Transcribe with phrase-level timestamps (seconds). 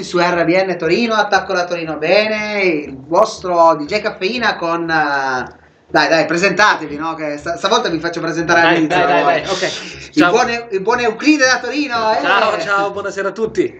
[0.00, 4.82] Benvenuti su RBN Torino, Attacco da Torino Bene, il vostro DJ Caffeina con...
[4.82, 7.14] uh, Dai, dai, presentatevi, no?
[7.14, 8.96] Che sta- stavolta vi faccio presentare Dai, all'inizio.
[8.98, 9.26] dai, dai, no?
[9.26, 10.10] dai, ok.
[10.14, 12.22] Il buon, il buon Euclide da Torino, eh?
[12.22, 13.76] Ciao, ciao, buonasera a tutti.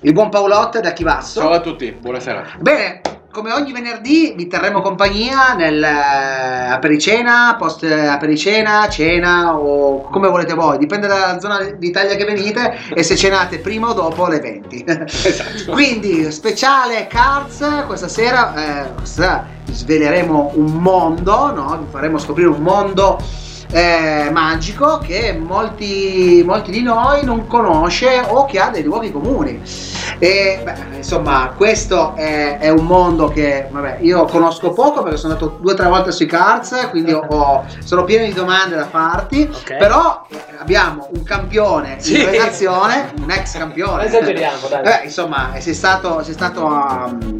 [0.00, 1.40] Il buon Paolotte da Chivasso.
[1.40, 2.56] Ciao a tutti, buonasera.
[2.58, 3.00] Bene,
[3.32, 10.54] come ogni venerdì vi terremo compagnia nel eh, apericena, post apericena, cena o come volete
[10.54, 14.84] voi, dipende dalla zona d'Italia che venite e se cenate prima o dopo le 20.
[15.26, 15.72] Esatto.
[15.72, 21.78] Quindi speciale Cards, questa sera eh, questa sera sveleremo un mondo, no?
[21.78, 23.18] vi faremo scoprire un mondo
[23.70, 29.60] eh, magico che molti, molti di noi non conosce o che ha dei luoghi comuni.
[30.18, 35.34] E beh, insomma, questo è, è un mondo che vabbè, io conosco poco perché sono
[35.34, 39.48] andato due o tre volte sui cards, quindi ho- sono pieno di domande da farti.
[39.52, 39.76] Ok.
[39.76, 42.20] Però eh, abbiamo un campione Sì.
[42.20, 43.96] in redazione, un ex campione.
[43.96, 44.84] Non esageriamo, dai.
[44.84, 47.35] Eh, insomma, sei stato, sei stato um,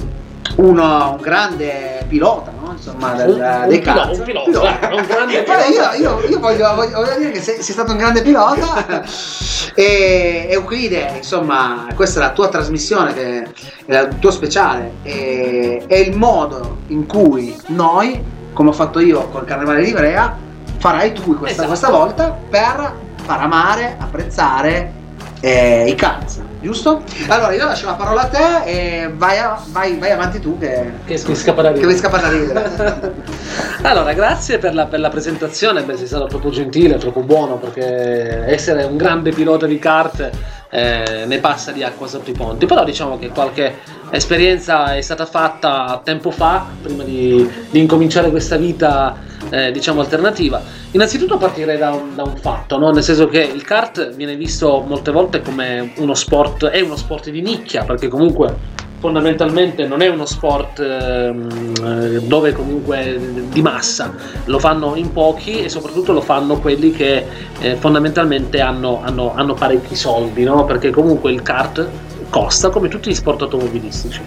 [0.56, 2.72] uno, un grande pilota, no?
[2.72, 4.19] Insomma, del, Un- dei pilo- cards.
[4.19, 4.49] un pilota,
[4.93, 5.65] un grande pilota.
[5.67, 9.05] io, io- io voglio, voglio- voglio dire che sei, sei stato un grande pilota
[9.75, 13.47] e Euclide, insomma, questa è la tua trasmissione, che
[13.87, 18.22] è il tuo speciale, e, è il modo in cui noi,
[18.53, 20.37] come ho fatto io col Carnevale di Ivrea,
[20.78, 21.66] farai tu questa, Esatto.
[21.69, 22.93] questa volta per
[23.25, 24.93] far amare, apprezzare
[25.41, 27.03] eh, i cards, giusto?
[27.28, 30.91] Allora io lascio la parola a te e vai, a- vai- vai avanti tu che,
[31.04, 31.97] Che mi scappa da che ridere.
[31.97, 33.15] scappa da ridere.
[33.82, 38.44] Allora, grazie per la, per la presentazione, beh, sei stato troppo gentile, troppo buono, perché
[38.47, 40.28] essere un grande pilota di kart
[40.71, 43.78] eh, ne passa di acqua sotto i ponti, però diciamo che qualche
[44.10, 49.16] esperienza è stata fatta tempo fa, prima di, di incominciare questa vita
[49.50, 50.62] eh, diciamo alternativa.
[50.93, 52.91] Innanzitutto partirei da un, da un fatto, no?
[52.91, 57.31] nel senso che il kart viene visto molte volte come uno sport, è uno sport
[57.31, 63.19] di nicchia, perché comunque fondamentalmente non è uno sport ehm, eh, dove comunque
[63.49, 64.15] di massa.
[64.45, 67.25] Lo fanno in pochi e soprattutto lo fanno quelli che
[67.61, 70.65] eh, fondamentalmente hanno, hanno- hanno parecchi soldi no?
[70.65, 71.89] perché comunque il kart
[72.29, 74.21] costa come tutti gli sport automobilistici.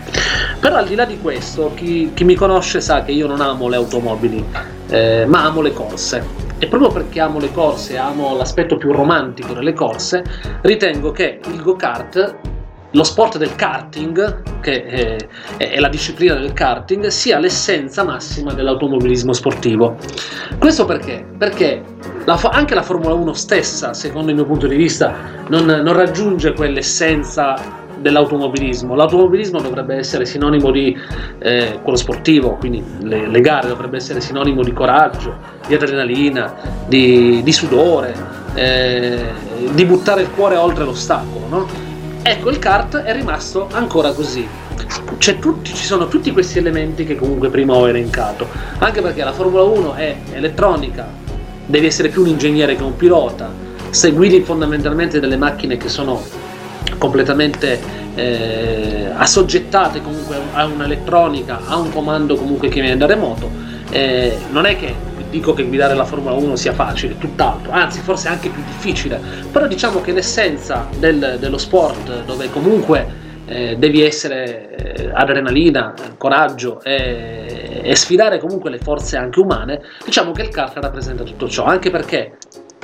[0.59, 3.67] Però al di là di questo chi, chi mi conosce sa che io non amo
[3.67, 4.43] le automobili
[4.89, 6.47] eh, ma amo le corse.
[6.57, 10.23] E proprio perché amo le corse amo l'aspetto più romantico delle corse
[10.61, 12.57] ritengo che il go-kart
[12.91, 15.27] lo sport del karting, che è,
[15.57, 19.97] è la disciplina del karting, sia l'essenza massima dell'automobilismo sportivo.
[20.57, 21.25] Questo perché?
[21.37, 21.83] Perché
[22.25, 25.13] la anche la Formula 1 stessa, secondo il mio punto di vista,
[25.49, 28.95] non, non raggiunge quell'essenza dell'automobilismo.
[28.95, 30.97] L'automobilismo dovrebbe essere sinonimo di
[31.39, 35.35] eh, quello sportivo, quindi le, le gare dovrebbe essere sinonimo di coraggio,
[35.67, 36.53] di adrenalina,
[36.87, 38.15] di, di sudore,
[38.55, 39.25] eh,
[39.73, 41.88] di buttare il cuore oltre l'ostacolo, no?
[42.21, 44.47] Ecco, il kart è rimasto ancora così.
[45.39, 48.47] Tutti- ci sono tutti questi elementi che comunque prima ho elencato.
[48.79, 51.07] Anche perché la Formula 1 è elettronica,
[51.65, 53.51] devi essere più un ingegnere che un pilota,
[53.89, 56.21] se guidi fondamentalmente delle macchine che sono
[56.97, 57.79] completamente
[58.15, 63.49] eh, assoggettate comunque a un'elettronica, a un comando comunque che viene da remoto,
[63.89, 64.93] eh, non è che
[65.29, 69.19] dico che guidare la Formula 1 sia facile, tutt'altro, anzi forse anche più difficile,
[69.51, 76.81] però diciamo che l'essenza del- dello sport dove comunque eh, devi essere eh, adrenalina, coraggio
[76.83, 81.63] e, e sfidare comunque le forze anche umane, diciamo che il kart rappresenta tutto ciò,
[81.65, 82.37] anche perché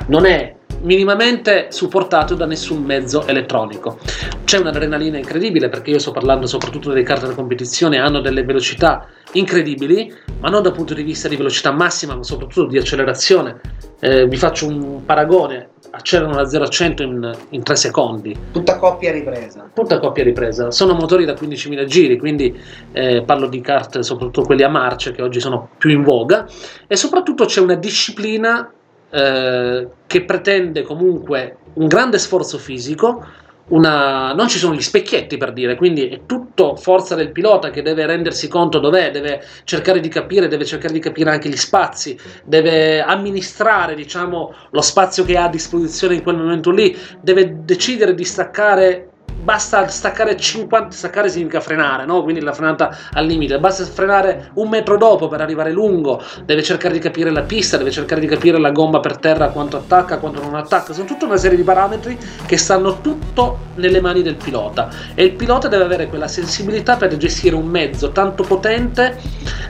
[0.07, 3.97] non è minimamente supportato da nessun mezzo elettronico.
[4.43, 9.07] C'è un'adrenalina incredibile perché io sto parlando soprattutto delle carte da competizione, hanno delle velocità
[9.31, 13.59] incredibili, ma non dal punto di vista di velocità massima, ma soprattutto di accelerazione.
[13.99, 18.77] Eh, vi faccio un paragone, accelerano da 0 a 100 in, in 3 secondi, Tutta
[18.77, 19.69] coppia ripresa.
[19.73, 20.69] tutta coppia ripresa.
[20.69, 22.55] Sono motori da 15.000 giri, quindi
[22.91, 26.47] eh, parlo di kart, soprattutto quelli a marcia che oggi sono più in voga,
[26.85, 28.69] e soprattutto c'è una disciplina
[29.15, 33.25] eh, che pretende comunque un grande sforzo fisico.
[33.67, 34.33] Una...
[34.33, 38.05] non ci sono gli specchietti per dire, quindi è tutto forza del pilota che deve
[38.05, 43.01] rendersi conto dov'è, deve cercare di capire, deve cercare di capire anche gli spazi, deve
[43.01, 48.23] amministrare diciamo, lo spazio che ha a disposizione in quel momento lì, deve decidere di
[48.23, 49.09] staccare
[49.45, 52.23] basta staccare 50 staccare significa frenare no?
[52.23, 53.59] quindi la frenata al limite.
[53.59, 56.21] Basta frenare un metro dopo per arrivare lungo.
[56.43, 59.77] Deve cercare di capire la pista deve cercare di capire la gomma per terra quanto
[59.77, 60.93] attacca quanto non attacca.
[60.93, 64.89] Sono tutta una serie di parametri che stanno tutto nelle mani del pilota.
[65.13, 69.21] E il pilota deve avere quella sensibilità per gestire un mezzo tanto potente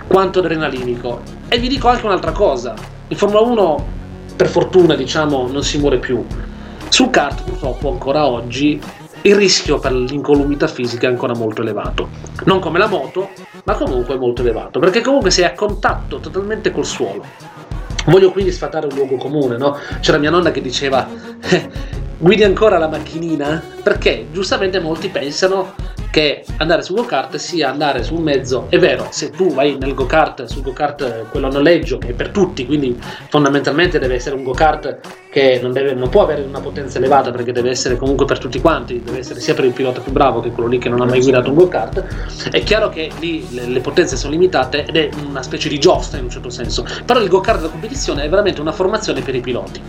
[0.08, 1.22] quanto adrenalinico.
[1.50, 2.74] E vi dico anche un'altra cosa.
[3.10, 3.94] In Formula 1
[4.38, 6.26] per fortuna diciamo non si muore più.
[6.88, 8.82] Sul kart purtroppo ancora oggi
[9.26, 12.10] il rischio per l'incolumità fisica è ancora molto elevato.
[12.44, 13.30] Non come la moto,
[13.64, 17.24] ma comunque molto elevato, perché comunque sei a contatto totalmente col suolo.
[18.06, 19.78] Voglio quindi sfatare un luogo comune, no?
[20.00, 21.08] C'era mia nonna che diceva
[21.42, 21.70] eh,
[22.20, 23.64] guidi ancora la macchinina?
[23.82, 25.74] Perché giustamente molti pensano
[26.16, 29.94] che andare su go-kart sia andare su un mezzo, è vero, se tu vai nel
[29.94, 32.98] go-kart, sul go-kart quello a noleggio, che è per tutti, quindi
[33.28, 34.98] fondamentalmente deve essere un go-kart
[35.30, 38.62] che non, deve, non, può avere una potenza elevata perché deve essere comunque per tutti
[38.62, 41.06] quanti, deve essere sia per il pilota più bravo che quello lì che non ha
[41.06, 42.50] mai guidato un go-kart.
[42.50, 46.18] È chiaro che lì le, le potenze sono limitate ed è una specie di giostra
[46.18, 49.42] in un certo senso, però il go-kart da competizione è veramente una formazione per i
[49.42, 49.82] piloti.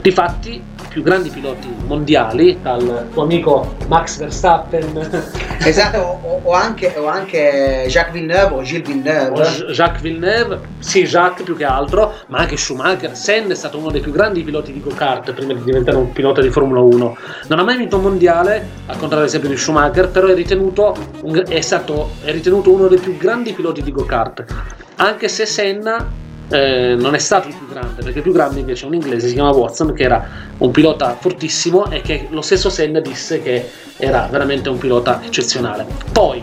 [0.00, 0.62] Difatti,
[0.96, 7.84] più grandi piloti mondiali, dal tuo amico Max Verstappen Esatto, o, o, anche, o, anche,
[7.88, 9.40] Jacques Villeneuve o Gilles Villeneuve.
[9.40, 13.14] O Jacques Villeneuve, sì, Jacques più che altro, ma anche Schumacher.
[13.14, 16.40] Senna è stato uno dei più grandi piloti di go-kart prima di diventare un pilota
[16.40, 17.16] di Formula 1.
[17.48, 20.96] Non ha mai vinto un mondiale, al contrario ad esempio di Schumacher, però è ritenuto,
[21.22, 24.44] un, è stato, è ritenuto uno dei più grandi piloti di go-kart.
[24.96, 28.84] Anche se Senna eh, non è stato il più grande, perché il più grande invece
[28.84, 30.26] è un inglese, si chiama Watson, che era
[30.58, 35.86] un pilota fortissimo e che lo stesso Senna disse che era veramente un pilota eccezionale.
[36.12, 36.42] Poi,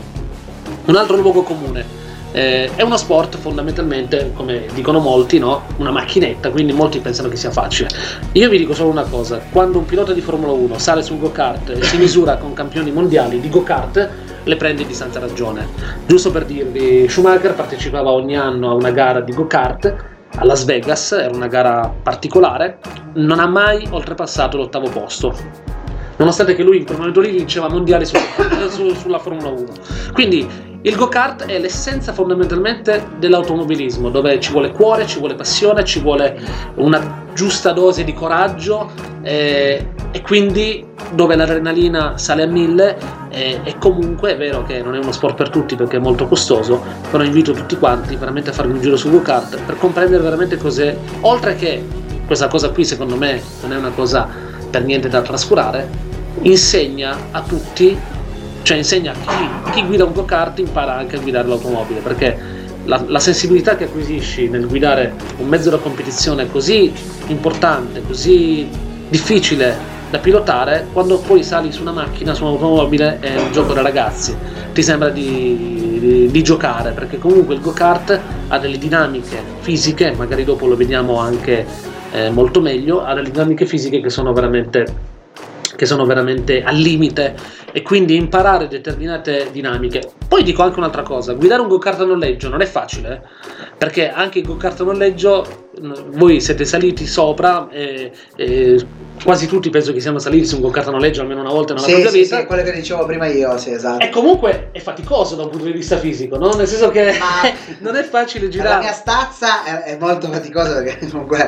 [0.86, 2.02] un altro luogo comune.
[2.36, 5.66] Eh, è uno sport fondamentalmente, come dicono molti, no?
[5.78, 7.90] una macchinetta, quindi molti pensano che sia facile.
[8.32, 11.20] Io vi dico solo una cosa, quando un pilota di Formula 1 sale su un
[11.20, 14.10] go-kart e si misura con campioni mondiali di go-kart,
[14.44, 15.68] le prende di santa ragione.
[16.06, 21.12] Giusto per dirvi, Schumacher partecipava ogni anno a una gara di go-kart a Las Vegas,
[21.12, 22.80] era una gara particolare,
[23.14, 25.36] non ha mai oltrepassato l'ottavo posto.
[26.16, 28.16] Nonostante che lui in quel momento lì vinceva mondiali su,
[28.70, 29.66] su, sulla Formula 1.
[30.14, 36.02] Quindi il go-kart è l'essenza fondamentalmente dell'automobilismo, dove ci vuole cuore, ci vuole passione, ci
[36.02, 36.38] vuole
[36.76, 38.92] una giusta dose di coraggio
[39.22, 42.98] eh, e quindi dove l'adrenalina sale a mille
[43.30, 46.28] eh, e comunque è vero che non è uno sport per tutti perché è molto
[46.28, 50.58] costoso, però invito tutti quanti veramente a farmi un giro su go-kart per comprendere veramente
[50.58, 51.82] cos'è, oltre che
[52.26, 54.28] questa cosa qui secondo me non è una cosa
[54.70, 55.88] per niente da trascurare,
[56.42, 57.98] insegna a tutti
[58.64, 63.20] cioè insegna chi, chi guida un go-kart impara anche a guidare l'automobile perché la, la,
[63.20, 66.92] sensibilità che acquisisci nel guidare un mezzo da competizione così
[67.28, 68.68] importante, così
[69.08, 73.82] difficile da pilotare, quando poi sali su una macchina, su un'automobile, è un gioco da
[73.82, 74.36] ragazzi,
[74.72, 80.44] ti sembra di, di, di giocare, perché comunque il go-kart ha delle dinamiche fisiche, magari
[80.44, 81.66] dopo lo vediamo anche
[82.12, 85.13] eh, molto meglio, ha delle dinamiche fisiche che sono veramente
[85.76, 87.36] che sono veramente al limite
[87.72, 90.02] e quindi imparare determinate dinamiche.
[90.28, 93.22] Poi dico anche un'altra cosa, guidare un go-kart a noleggio non è facile,
[93.78, 98.86] perché anche il go-kart a noleggio voi siete saliti sopra e, e
[99.24, 101.86] quasi tutti penso che siamo saliti su un go-kart a noleggio almeno una volta nella
[101.86, 102.40] sì, propria sì, vita.
[102.40, 104.04] Sì, quello che dicevo prima io, sì, esatto.
[104.04, 106.54] E comunque è faticoso da un punto di vista fisico, no?
[106.54, 107.14] Nel senso che
[107.80, 108.70] non è facile girare.
[108.70, 111.48] La mia stazza è, è molto faticosa perché comunque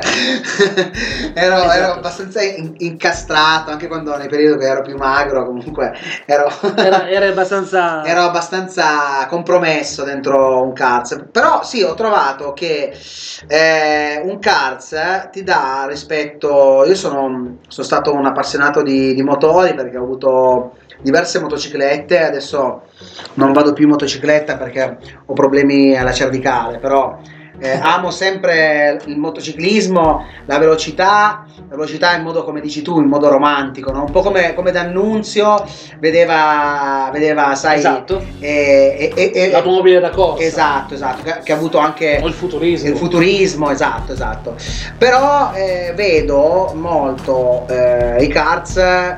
[1.34, 1.72] ero, esatto.
[1.72, 7.28] ero, abbastanza incastrato anche quando nei periodi che ero più magro, comunque ero, era, era
[7.28, 8.04] abbastanza...
[8.04, 11.26] ero abbastanza compromesso dentro un karts.
[11.30, 12.92] Però sì, ho trovato che
[13.46, 16.84] eh, un karts eh, ti dà rispetto...
[16.86, 22.82] Io sono sono stato un appassionato di, di motori perché ho avuto diverse motociclette, adesso
[23.34, 27.18] non vado più in motocicletta perché ho problemi alla cervicale, però
[27.58, 33.06] eh, amo sempre il motociclismo, la velocità, la velocità in modo, come dici tu, in
[33.06, 34.04] modo romantico, no?
[34.04, 35.64] un po' come, come D'Annunzio
[35.98, 38.22] vedeva, vedeva sai, esatto.
[38.40, 40.44] eh, eh, l'automobile da corsa.
[40.44, 42.88] Esatto, esatto, che, che, ha avuto anche o il futurismo.
[42.90, 44.54] Il futurismo, esatto, esatto.
[44.98, 49.16] Però eh, vedo molto eh, i karts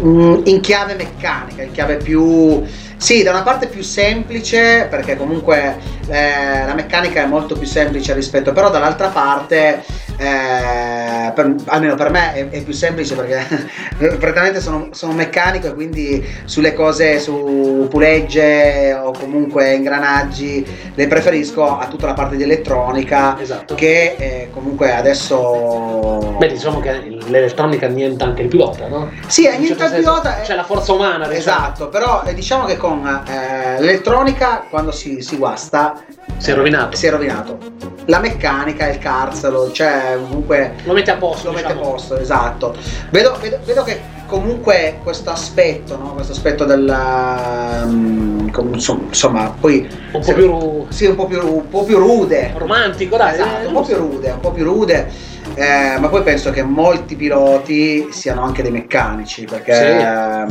[0.00, 2.62] mm, in chiave meccanica, in chiave più
[2.96, 5.76] sì, da una parte più semplice, perché comunque
[6.08, 9.84] eh, la meccanica è molto più semplice rispetto, però dall'altra parte,
[10.16, 13.68] eh, per, almeno per me è, è, più semplice perché
[14.18, 21.78] praticamente sono, sono, meccanico e quindi sulle cose, su pulegge o comunque ingranaggi, le preferisco
[21.78, 23.74] a tutta la parte di elettronica esatto.
[23.74, 26.36] che eh, comunque adesso...
[26.38, 26.92] Beh, diciamo che
[27.26, 29.10] l'elettronica annienta anche il pilota, no?
[29.26, 30.40] Sì, annienta il pilota.
[30.42, 31.26] C'è la forza umana.
[31.26, 31.38] Diciamo.
[31.38, 36.02] Esatto, però eh, diciamo che con eh, l'elettronica quando si, si guasta
[36.36, 36.96] si è rovinato.
[36.96, 37.58] Si è rovinato.
[38.06, 40.74] La meccanica, il carzalo, cioè comunque.
[40.84, 41.50] Lo mette a posto.
[41.50, 41.74] Lo diciamo.
[41.74, 42.74] mette a posto, esatto.
[43.10, 46.12] Vedo, vedo, vedo che comunque questo aspetto, no?
[46.14, 47.82] questo aspetto del.
[47.84, 49.88] Um, insomma, poi.
[50.12, 50.86] Un po' più.
[50.88, 52.52] Sì, un po' più, un po più rude.
[52.56, 53.34] Romantico, dai.
[53.34, 57.16] Esatto, un po' più rude, un po' più rude eh, ma poi penso che molti
[57.16, 60.46] piloti siano anche dei meccanici, perché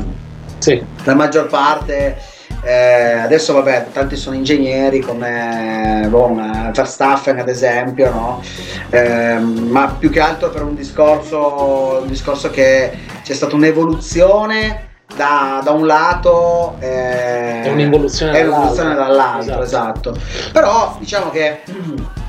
[0.60, 0.72] Sì.
[0.72, 0.86] Sì.
[1.04, 2.18] la maggior parte
[2.64, 8.42] eh, adesso vabbè tanti sono ingegneri come eh, Verstappen ad esempio no?
[8.90, 12.92] Eh, ma più che altro per un discorso, un discorso che
[13.24, 20.12] c'è stata un'evoluzione da, da un lato È un'involuzione è un'evoluzione dall'altro, Esatto.
[20.12, 20.52] esatto.
[20.52, 21.62] Però diciamo che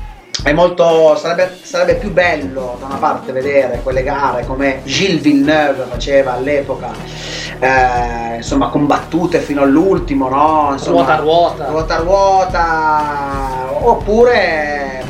[0.53, 6.33] molto sarebbe, sarebbe più bello da una parte vedere quelle gare come Gilles Villeneuve faceva
[6.33, 6.91] all'epoca,
[7.59, 10.69] eh, insomma combattute fino all'ultimo, no?
[10.73, 11.65] Insomma, Ruota a ruota.
[11.69, 15.03] ruota a ruota, oppure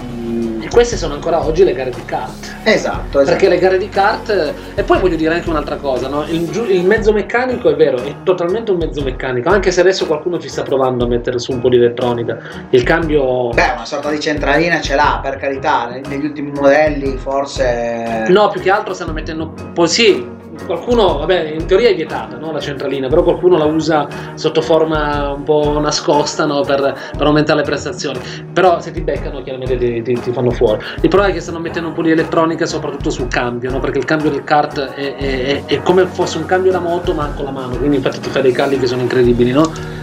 [0.75, 2.58] queste sono ancora oggi le gare di kart.
[2.65, 3.24] esatto, esatto.
[3.24, 4.53] Perché le gare di kart.
[4.75, 6.25] E poi voglio dire anche un'altra cosa: no?
[6.27, 9.48] il, il mezzo meccanico è vero, è totalmente un mezzo meccanico.
[9.48, 12.38] Anche se adesso qualcuno ci sta provando a mettere su un po' di elettronica.
[12.72, 13.51] Il cambio.
[13.51, 18.25] Beh, una sorta di centralina ce l'ha, per carità, ne- negli ultimi modelli forse...
[18.27, 20.44] No, più che altro stanno mettendo un po' sì.
[20.64, 25.32] Qualcuno, vabbè, in teoria è vietata no, la centralina, però qualcuno la usa sotto forma
[25.32, 28.20] un po' nascosta no, per, per aumentare le prestazioni.
[28.54, 30.82] Però se ti beccano, chiaramente ti, ti- ti fanno fuori.
[31.02, 33.98] Il problema è che stanno mettendo un po' di elettronica, soprattutto sul cambio, no, perché
[34.00, 37.32] il cambio del kart è, è- è- è come fosse un cambio da moto, ma
[37.36, 37.76] con la mano.
[37.78, 39.54] Quindi, infatti, ti fai dei calli che sono incredibili?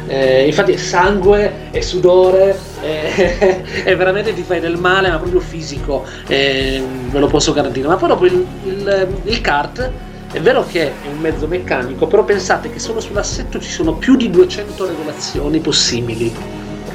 [0.07, 5.41] Eh, infatti, è sangue, è sudore, è, è veramente ti fai del male, ma proprio
[5.41, 7.89] fisico, eh, ve lo posso garantire.
[7.89, 9.91] Ma poi dopo il, il, il kart.
[10.33, 14.17] È vero che è un mezzo meccanico, però pensate che solo sull'assetto ci sono più
[14.17, 16.35] di 200 regolazioni possibili.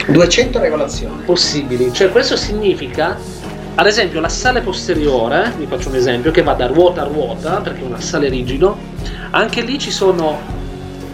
[0.07, 1.21] 200 regolazioni.
[1.23, 1.93] Possibili.
[1.93, 3.15] Cioè questo significa,
[3.75, 7.81] ad esempio, l'assale posteriore, vi faccio un esempio, che va da ruota a ruota, perché
[7.81, 8.75] è un assale rigido,
[9.29, 10.39] anche lì ci sono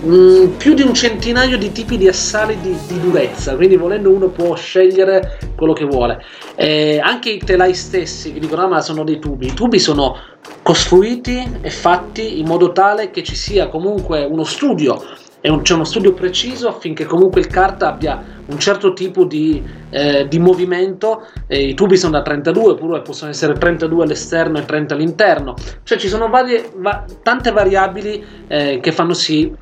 [0.05, 4.27] mm, più di un centinaio di tipi di assali di, di durezza, quindi volendo uno
[4.29, 6.23] può scegliere quello che vuole.
[6.55, 10.17] Eh, anche i telai stessi che dicono ah ma sono dei tubi, i tubi sono
[10.61, 15.01] costruiti e fatti in modo tale che ci sia comunque uno studio
[15.49, 20.27] un- c'è uno studio preciso affinché comunque il kart abbia un certo tipo di, eh,
[20.27, 21.27] di movimento.
[21.47, 25.55] E i tubi sono da 32 oppure possono essere 32 all'esterno e 30 all'interno.
[25.83, 29.53] Cioè ci sono varie, va- tante variabili eh, che fanno sì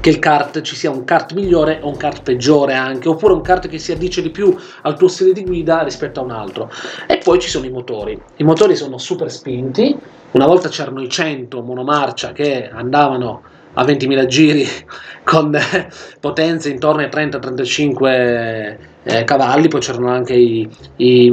[0.00, 3.40] che il kart ci sia un kart migliore o un kart peggiore anche, oppure un
[3.40, 6.70] kart che si addice di più al tuo stile di guida rispetto a un altro.
[7.06, 8.20] E poi ci sono i motori.
[8.36, 9.96] I motori sono super spinti.
[10.32, 13.42] Una volta c'erano i 100 monomarcia che andavano
[13.74, 14.66] a 20.000 giri
[15.24, 15.88] con eh,
[16.20, 21.32] potenze intorno ai 30-35 eh, cavalli, poi c'erano anche i, i,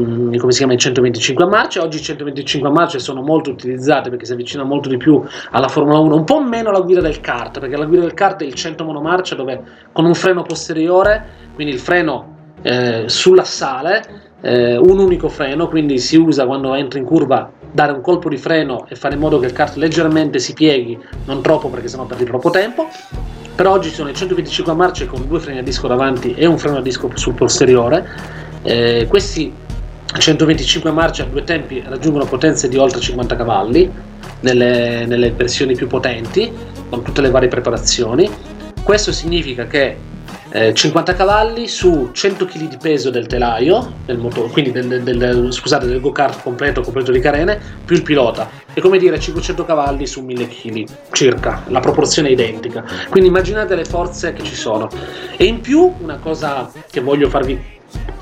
[0.50, 1.82] chiama, i 125 a marcia.
[1.82, 5.68] Oggi i 125 a marcia sono molto utilizzati perché si avvicinano molto di più alla
[5.68, 8.46] Formula 1, un po' meno alla guida del kart, perché la guida del kart è
[8.46, 9.62] il 100 monomarcia dove
[9.92, 11.26] con un freno posteriore,
[11.56, 14.04] quindi il freno eh, sull'assale,
[14.42, 18.38] eh, un unico freno, quindi si usa quando entri in curva dare un colpo di
[18.38, 22.06] freno e fare in modo che il kart leggermente si pieghi, non troppo perché sennò
[22.06, 22.90] perdi troppo tempo.
[23.62, 26.58] Per oggi sono i 125 a marcia con due freni a disco davanti e un
[26.58, 28.10] freno a disco sul posteriore.
[28.64, 29.54] Eh, questi
[30.18, 33.88] 125 a marcia a due tempi raggiungono potenze di oltre 50 cavalli
[34.40, 36.52] nelle, nelle versioni più potenti,
[36.90, 38.28] con tutte le varie preparazioni.
[38.82, 39.96] Questo significa che
[40.52, 45.18] eh, 50 cavalli su 100 kg di peso del telaio, del motore, quindi del, del-
[45.18, 48.50] del- scusate, del go-kart completo, completo di carene, più il pilota.
[48.74, 52.84] È come dire 500 cavalli su 1000 kg, circa, la proporzione è identica.
[53.10, 54.90] Quindi immaginate le forze che ci sono.
[55.38, 57.80] E in più, una cosa che voglio farvi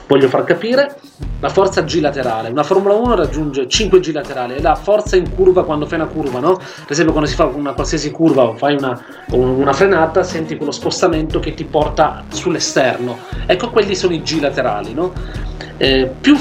[0.07, 0.97] voglio far capire,
[1.39, 2.49] la forza G laterale.
[2.49, 6.07] Una Formula 1 raggiunge 5 G laterali, è la forza in curva quando fai una
[6.07, 6.55] curva, no?
[6.55, 8.99] Per esempio quando si fa una qualsiasi curva o fai una,
[9.31, 13.17] un- una frenata, senti quello spostamento che ti porta sull'esterno.
[13.45, 15.13] Ecco, quelli sono i G laterali, no?
[15.77, 16.35] Eh, più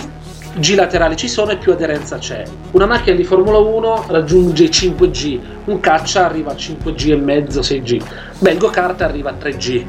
[0.57, 2.43] G laterali ci sono e più aderenza c'è.
[2.73, 7.61] Una macchina di Formula 1 raggiunge i 5G, un caccia arriva a 5G e mezzo,
[7.61, 8.03] 6G.
[8.39, 9.85] Beh, il go-kart arriva a 3G.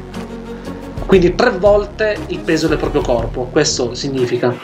[1.10, 4.54] Quindi tre volte il peso del proprio corpo, questo significa.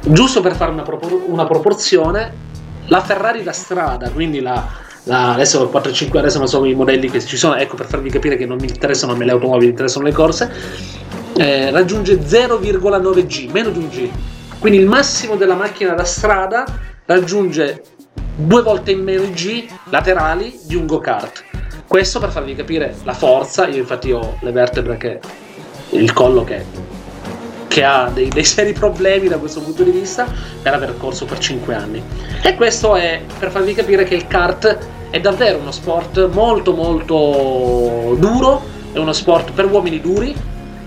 [0.00, 2.32] Giusto per fare una, propor- una proporzione,
[2.86, 4.66] la Ferrari da strada, quindi la,
[5.04, 8.10] la- adesso il 4-5 adesso non so i modelli che ci sono, ecco per farvi
[8.10, 10.50] capire che non mi interessano a me le automobili, interessano le corse,
[11.36, 14.10] eh, raggiunge 0,9 G, meno di un G.
[14.58, 16.64] Quindi il massimo della macchina da strada
[17.06, 17.84] raggiunge
[18.34, 21.44] due volte in meno i G laterali di un go-kart.
[21.86, 25.20] Questo per farvi capire la forza, io infatti ho le vertebre che
[25.98, 26.64] il collo che,
[27.68, 30.26] che ha dei, dei seri problemi da questo punto di vista
[30.62, 32.02] per aver corso per 5 anni.
[32.42, 34.78] E questo è per farvi capire che il kart
[35.10, 40.34] è davvero uno sport molto molto duro, è uno sport per uomini duri,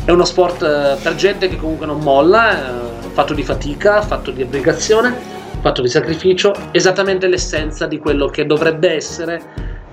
[0.03, 4.31] è uno sport eh, per gente che comunque non molla, eh, fatto di fatica, fatto
[4.31, 9.41] di abnegazione fatto di sacrificio, esattamente l'essenza di quello che dovrebbe essere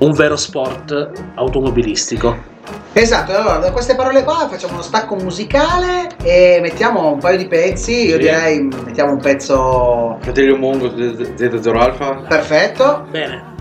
[0.04, 2.52] un vero sport automobilistico.
[2.92, 7.46] Esatto, allora da queste parole qua facciamo uno stacco musicale e mettiamo un paio di
[7.46, 8.18] pezzi, io Sì.
[8.18, 12.14] direi mettiamo un pezzo Fratello Mongo Z0 Alpha.
[12.28, 13.06] perfetto.
[13.10, 13.52] Bene.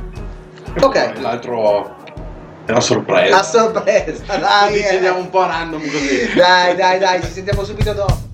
[0.82, 1.96] Ok, L'altro
[2.66, 3.44] è una sorpresa.
[3.44, 4.80] sorpresa, dai.
[4.80, 4.88] Eh.
[4.88, 6.34] ci andiamo un po' random così.
[6.36, 8.33] Dai, dai, dai, ci sentiamo subito dopo.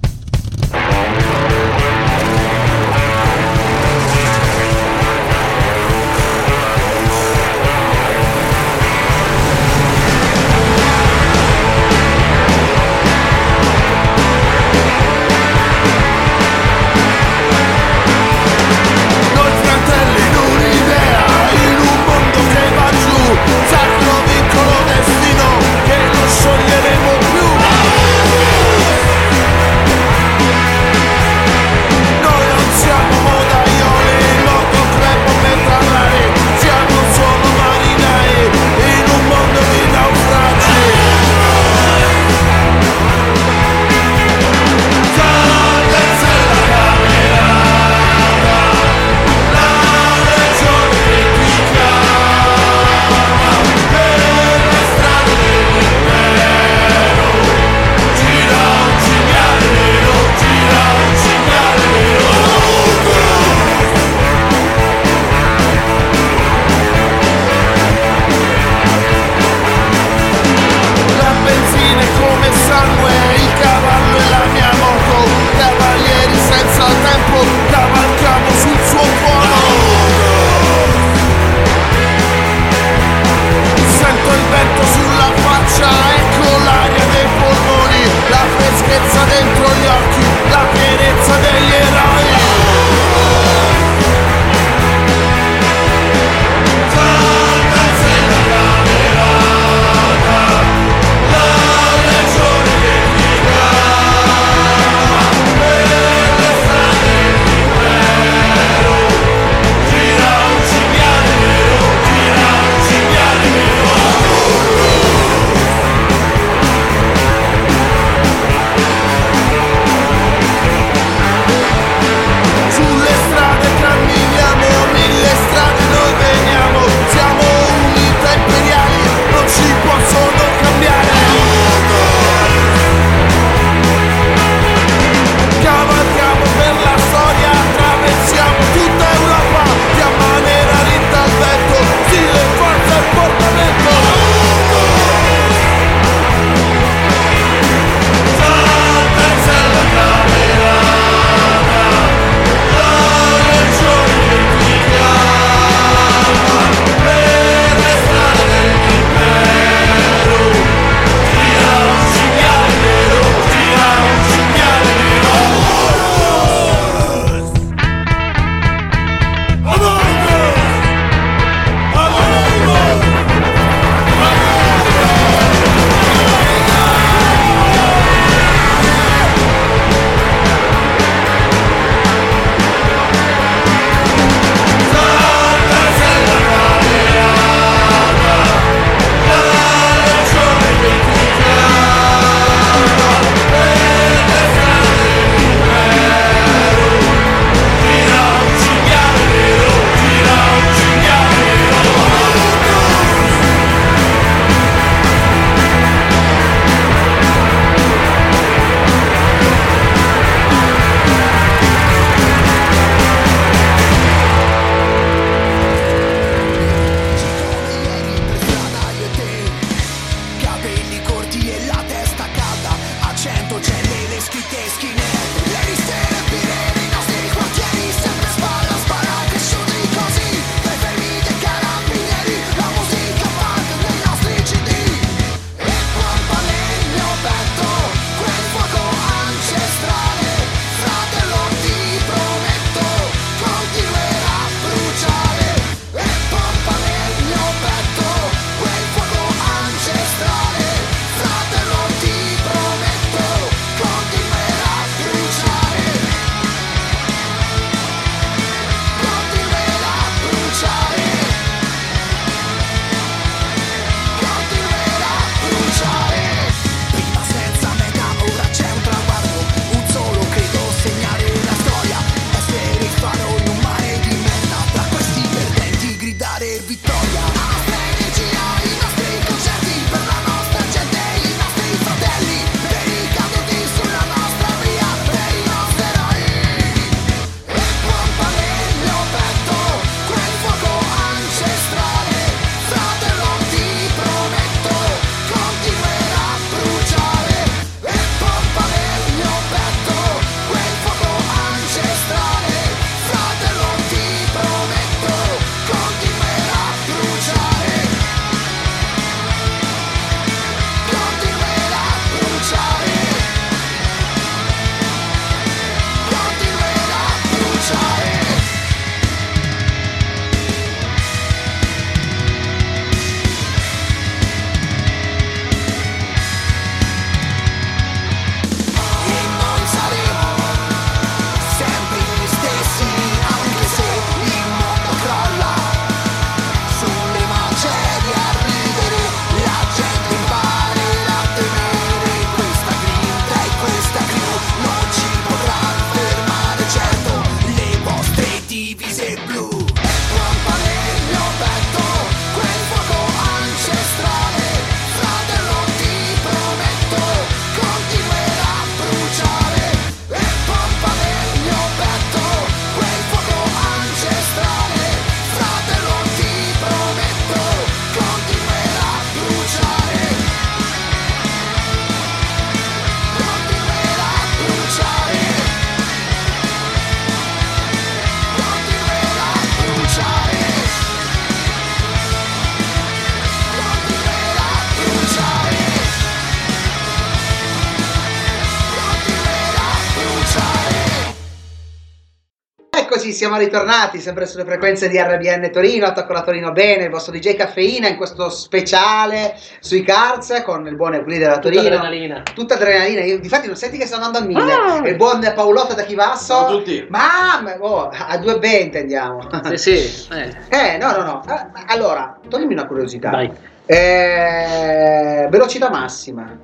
[393.20, 397.36] Siamo ritornati sempre sulle frequenze di RBN Torino, attacco la Torino bene, il vostro DJ
[397.36, 401.76] Caffeina in questo speciale sui cards con il buon Euclide della Tutta Torino.
[401.76, 402.24] adrenalina.
[402.34, 404.54] Tutta adrenalina, io, difatti non senti che sto andando a mille.
[404.54, 404.88] Ah.
[404.88, 406.34] Il buon Paolotto da Chivasso.
[406.34, 406.86] Ciao a tutti.
[406.90, 409.28] Mamma, oh, a 2,20 andiamo.
[409.56, 410.08] Sì, sì.
[410.14, 410.34] eh,
[410.74, 411.24] Eh, no, no, no.
[411.28, 413.10] Eh, allora, toglimi una curiosità.
[413.10, 413.30] Vai.
[413.66, 416.38] Eh, velocità massima.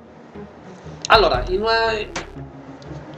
[1.07, 1.93] Allora, in una-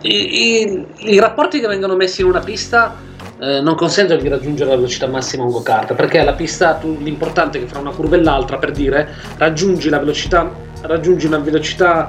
[0.02, 2.94] i, i- i rapporti che vengono messi in una pista
[3.40, 6.98] eh, non consentono di raggiungere la velocità massima a un go-kart, perché la pista, tu-
[7.00, 11.40] l'importante è che fra una curva e l'altra, per dire, raggiungi la velocità, raggiungi una
[11.40, 12.06] velocità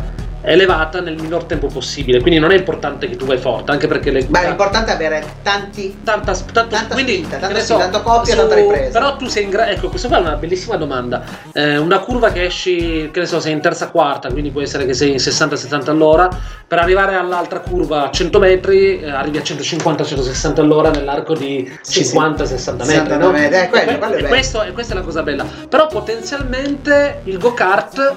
[0.52, 2.20] elevata nel minor tempo possibile.
[2.20, 5.98] Quindi non è importante che tu vai forte, anche perché le l'importante è avere tanti.
[6.02, 8.98] tanta, tanto, Tanta quindi, spinta, ne spinta, tanto coppia, tanta ripresa.
[8.98, 9.70] Però tu sei in grado.
[9.70, 11.22] Ecco, questa qua è una bellissima domanda.
[11.52, 14.86] Eh, una curva che esci, che ne so, sei in terza quarta, quindi può essere
[14.86, 16.28] che sei in 60-70 all'ora.
[16.66, 22.00] Per arrivare all'altra curva a 100 metri, eh, arrivi a 150-160 all'ora nell'arco di Sì,
[22.04, 22.94] 50-60 metri.
[22.94, 23.30] 60 no?
[23.30, 25.44] metri, eh, quello- E que- quello è e questo- e questa è la cosa bella.
[25.68, 28.16] Però potenzialmente il go-kart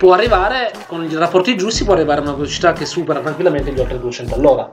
[0.00, 3.78] può arrivare con i rapporti giusti può arrivare a una velocità che supera tranquillamente gli
[3.80, 4.70] oltre 200 all'ora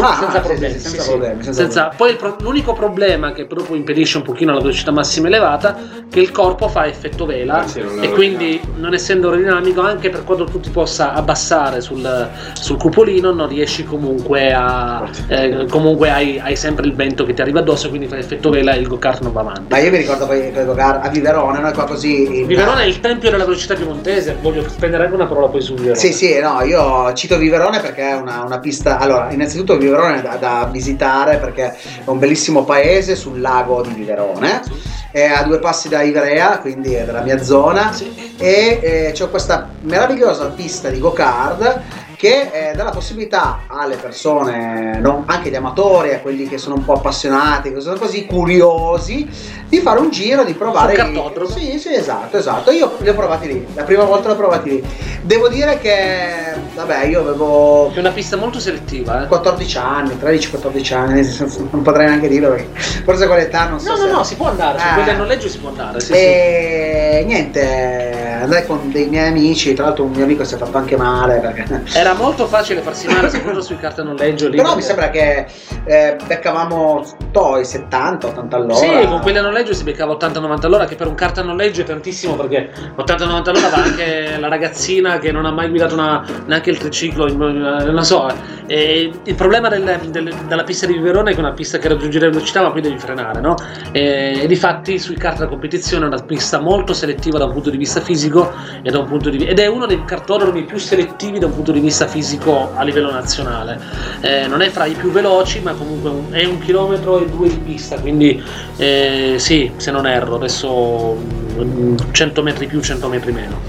[0.00, 1.08] Ah, senza problemi, sì, sì, senza sì.
[1.08, 5.26] problemi, senza Senza- poi pro- l'unico problema che proprio impedisce un pochino la velocità massima
[5.26, 9.28] elevata è che il corpo fa effetto vela sì, non è e quindi non essendo
[9.28, 15.08] aerodinamico anche per quanto tu ti possa abbassare sul, sul cupolino non riesci comunque a
[15.26, 18.74] eh, comunque hai, hai sempre il vento che ti arriva addosso quindi fa effetto vela
[18.74, 21.72] e il go-kart non va avanti Ma io mi ricordo poi go-kart a Viverone, noi
[21.72, 22.38] qua così.
[22.42, 25.74] in- Viverone è il tempio della velocità piemontese voglio spendere anche una parola poi su
[25.74, 28.98] Viverone Sì, sì, no, io cito Viverone perché è una, una pista.
[28.98, 31.76] Allora, innanzitutto Viverone è da, da visitare perché è
[32.08, 34.62] un bellissimo paese sul lago di Viverone.
[35.10, 37.92] È a due passi da Ivrea, quindi è della mia zona.
[37.92, 38.34] Sì.
[38.36, 44.98] E eh, c'è questa meravigliosa pista di go-kart che eh, dà la possibilità alle persone,
[45.00, 49.28] non- anche gli amatori, a quelli che sono un po' appassionati, che sono così curiosi,
[49.68, 50.94] di fare un giro, di provare.
[50.94, 51.48] Cartodromo.
[51.48, 52.72] Sì, sì, esatto, esatto.
[52.72, 54.84] Io li ho provati lì, la prima volta li ho provati lì.
[55.22, 59.26] Devo dire che, vabbè, io avevo è una pista molto selettiva eh.
[59.28, 61.36] 14 anni, 13-14 anni,
[61.70, 62.68] non potrei neanche dirlo perché
[63.04, 64.06] forse a quell'età non so no se...
[64.06, 64.94] no no si può andare su Eh.
[64.94, 66.12] quelli a noleggio si può andare sì, sì.
[66.12, 70.76] E niente, andai con dei miei amici, tra l'altro un mio amico si è fatto
[70.78, 71.82] anche male perché...
[71.92, 74.48] Era molto facile farsi male, soprattutto sui carte noleggio.
[74.48, 75.46] Lì Però mi sembra che
[75.84, 78.74] eh, beccavamo toi 70-80 all'ora.
[78.74, 81.84] Sì, con quelli a noleggio si beccava 80-90 all'ora, che per un carta noleggio è
[81.84, 86.70] tantissimo perché 80-90 all'ora va anche la ragazzina che non ha mai guidato una- neanche
[86.70, 88.26] il triciclo, in- non lo so.
[88.66, 91.88] E il problema del- del- della pista di Verona è che è una pista che
[91.88, 93.54] raggiunge le velocità ma poi devi frenare, no?
[93.92, 97.70] E, e difatti sui kart da competizione è una pista molto selettiva da un punto
[97.70, 101.38] di vista fisico e da un punto di ed è uno dei cartodromi più selettivi
[101.38, 103.80] da un punto di vista fisico a livello nazionale.
[104.20, 107.48] Eh, non è fra i più veloci, ma comunque un- è un chilometro e due
[107.48, 108.42] di pista, quindi
[108.76, 111.16] eh, sì, se non erro, adesso
[111.60, 113.60] mm, 100 metri più, 100 metri meno.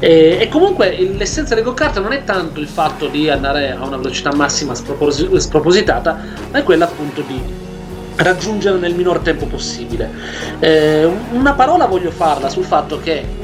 [0.00, 3.96] E, e comunque l'essenza del go-kart non è tanto il fatto di andare a una
[3.96, 6.18] velocità massima spropos- spropositata,
[6.50, 7.40] ma è quella appunto di
[8.16, 10.10] raggiungere nel minor tempo possibile.
[10.58, 13.37] Eh, una parola voglio farla sul fatto che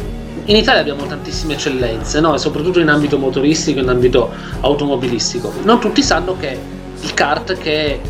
[0.47, 2.37] in Italia abbiamo tantissime eccellenze, no?
[2.37, 4.31] Soprattutto in ambito motoristico e in ambito
[4.61, 5.53] automobilistico.
[5.63, 6.59] Non tutti sanno che
[7.01, 8.01] il kart, che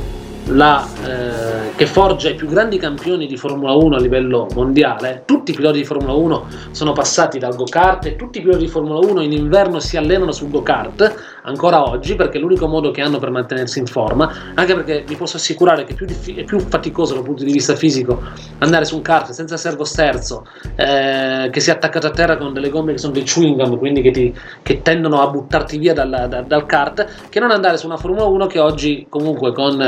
[0.47, 5.53] la, eh, che forgia i più grandi campioni di Formula 1 a livello mondiale, tutti
[5.53, 8.99] i piloti di Formula 1 sono passati dal go-kart e tutti i piloti di Formula
[8.99, 13.19] 1 in inverno si allenano sul go-kart ancora oggi perché è l'unico modo che hanno
[13.19, 16.59] per mantenersi in forma, anche perché vi posso assicurare che è più, diffi- è più
[16.59, 18.23] faticoso dal punto di vista fisico
[18.59, 22.69] andare su un kart senza servo sterzo, eh, che sia attaccato a terra con delle
[22.71, 26.27] gomme che sono dei chewing gum, quindi che, ti- che tendono a buttarti via dalla-
[26.27, 29.81] da- dal kart, che non andare su una Formula 1 che oggi comunque con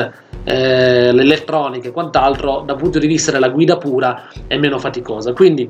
[0.48, 5.32] eh, l'elettronica e quant'altro dal punto di vista della guida pura è meno faticosa.
[5.32, 5.68] Quindi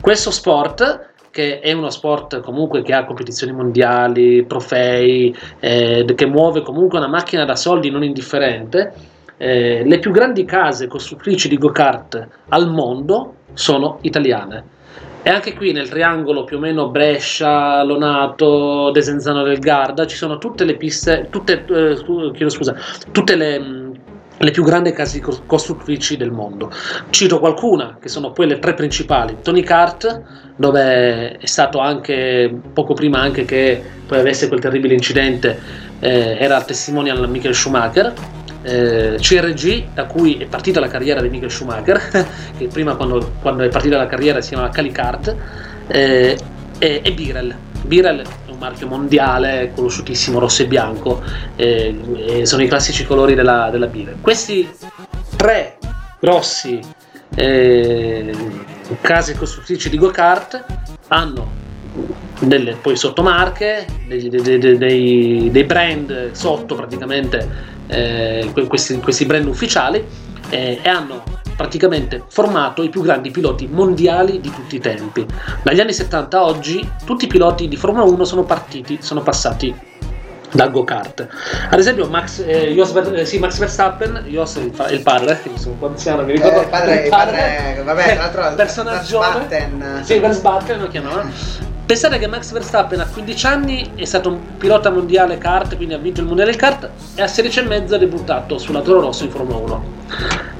[0.00, 6.62] questo sport che è uno sport comunque che ha competizioni mondiali, trofei, eh, che muove
[6.62, 8.94] comunque una macchina da soldi non indifferente.
[9.36, 14.64] eh, le più grandi case costruttrici di go-kart al mondo sono italiane.
[15.22, 20.38] E anche qui nel triangolo più o meno Brescia, Lonato, Desenzano del Garda ci sono
[20.38, 21.96] tutte le piste, tutte, eh,
[22.48, 22.74] scusa,
[23.10, 23.85] tutte le, mh,
[24.38, 26.70] le più grandi case cos- costruttrici del mondo.
[27.10, 29.38] Cito qualcuna, che sono quelle tre principali.
[29.42, 30.22] Tony Kart,
[30.56, 35.58] dove è stato anche poco prima anche che poi avesse quel terribile incidente,
[36.00, 38.12] eh, era testimonial Michael Schumacher.
[38.62, 42.00] Eh, CRG, da cui è partita la carriera di Michael Schumacher,
[42.58, 45.36] che prima quando, quando è partita la carriera si chiamava Calicart,
[45.86, 46.36] eh,
[46.78, 47.54] e, e Birel.
[47.82, 48.22] Birel
[48.56, 51.22] un marchio mondiale conosciutissimo, rosso e bianco,
[51.54, 51.94] eh,
[52.40, 54.16] e sono i classici colori della, della Birel.
[54.20, 54.68] Questi
[55.36, 55.76] tre
[56.18, 56.80] grossi
[57.34, 58.34] eh,
[59.00, 60.64] case costruttrici di go-kart
[61.08, 61.64] hanno
[62.40, 69.46] delle poi sottomarche, dei, dei- dei- dei- brand sotto praticamente eh, que- questi, questi brand
[69.46, 70.04] ufficiali
[70.50, 71.22] eh, e hanno
[71.56, 75.26] praticamente formato i più grandi piloti mondiali di tutti i tempi.
[75.62, 79.74] Dagli anni 70 a oggi tutti i piloti di Formula 1 sono partiti, sono passati
[80.52, 81.26] dal go-kart.
[81.70, 85.40] Ad esempio Max, eh, Jos eh, sì, Max Verstappen, Jos è il, fa- il padre,
[85.54, 89.20] sono quando si chiama, mi ricordo Eh, il padre- il padre- vabbè, tra l'altro, personaggio.
[90.02, 91.30] Sì, Verstappen lo chiamavano.
[91.86, 95.98] Pensate che Max Verstappen a 15 anni è stato un pilota mondiale kart, quindi ha
[95.98, 99.30] vinto il mondiale kart e a 16 e mezzo ha debuttato sulla Toro Rosso in
[99.30, 99.84] Formula 1.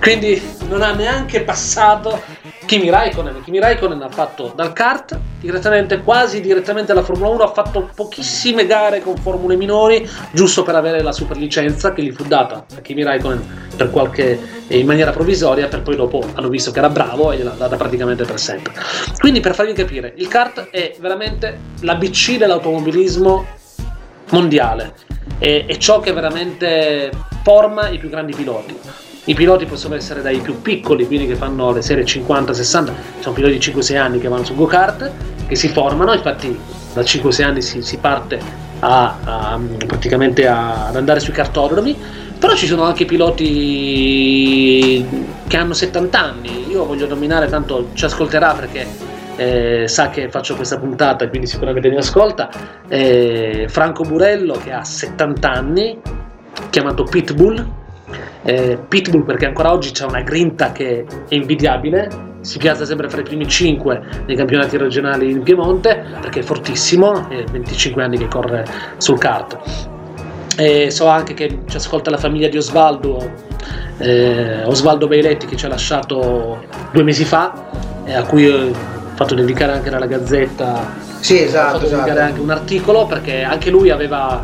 [0.00, 2.22] Quindi non ha neanche passato
[2.66, 3.42] Kimi Raikkonen.
[3.44, 8.66] Kimi Raikkonen ha fatto dal kart direttamente, quasi direttamente alla Formula 1, ha fatto pochissime
[8.66, 12.80] gare con formule minori, giusto per avere la super licenza che gli fu data a
[12.80, 17.36] Kimi Raikkonen qualche, in maniera provvisoria, per poi dopo hanno visto che era bravo e
[17.36, 18.72] gliel'ha data praticamente per sempre.
[19.18, 23.46] Quindi per farvi capire, il kart è veramente l'ABC dell'automobilismo
[24.30, 24.94] mondiale
[25.38, 27.10] è, è ciò che veramente
[27.42, 28.76] forma i più grandi piloti.
[29.28, 33.58] I piloti possono essere dai più piccoli, quindi che fanno le serie 50-60, sono piloti
[33.58, 35.10] di 5-6 anni che vanno su go-kart,
[35.48, 36.56] che si formano, infatti
[36.94, 38.38] da 5-6 anni si, si parte
[38.78, 41.96] a, a- praticamente a- ad andare sui cartodromi,
[42.38, 45.04] però ci sono anche piloti
[45.48, 48.86] che hanno 70 anni, io voglio nominare, tanto ci ascolterà perché
[49.34, 52.48] eh, sa che faccio questa puntata quindi sicuramente mi ascolta,
[52.86, 55.98] eh, Franco Burello che ha 70 anni,
[56.70, 57.82] chiamato Pitbull,
[58.42, 63.20] eh, Pitbull perché ancora oggi c'è una grinta che è invidiabile, si piazza sempre fra
[63.20, 68.28] i primi 5 nei campionati regionali in Piemonte perché è fortissimo, è 25 anni che
[68.28, 68.64] corre
[68.98, 69.58] sul kart.
[70.58, 73.30] E so anche che ci ascolta la famiglia di Osvaldo,
[73.98, 77.52] eh, Osvaldo Beiletti che ci ha lasciato due mesi fa,
[78.04, 78.72] e a cui ho
[79.14, 82.18] fatto dedicare anche nella Gazzetta Sì, ho esatto, esatto.
[82.18, 84.42] anche un articolo perché anche lui aveva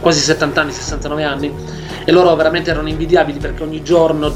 [0.00, 1.54] quasi 70 anni, 69 anni
[2.04, 4.32] e loro veramente erano invidiabili perché ogni giorno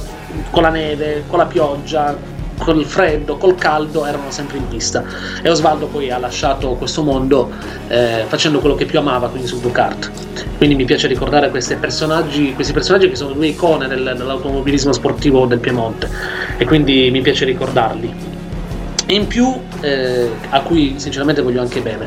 [0.50, 2.16] con la neve, con la pioggia,
[2.58, 5.04] col freddo, col caldo erano sempre in pista
[5.40, 7.50] e Osvaldo poi ha lasciato questo mondo
[7.88, 10.10] eh, facendo quello che più amava, quindi sul go-kart.
[10.56, 15.46] Quindi mi piace ricordare questi personaggi, questi personaggi che sono due icone del- dell'automobilismo sportivo
[15.46, 16.08] del Piemonte
[16.56, 18.27] e quindi mi piace ricordarli.
[19.10, 22.06] E in più, eh, a cui sinceramente voglio anche bene,